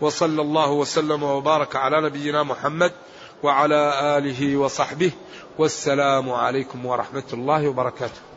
وصلى 0.00 0.42
الله 0.42 0.70
وسلم 0.70 1.22
وبارك 1.22 1.76
على 1.76 2.00
نبينا 2.00 2.42
محمد 2.42 2.92
وعلى 3.42 3.80
آله 4.18 4.56
وصحبه 4.56 5.12
والسلام 5.58 6.30
عليكم 6.30 6.86
ورحمة 6.86 7.28
الله 7.32 7.68
وبركاته. 7.68 8.29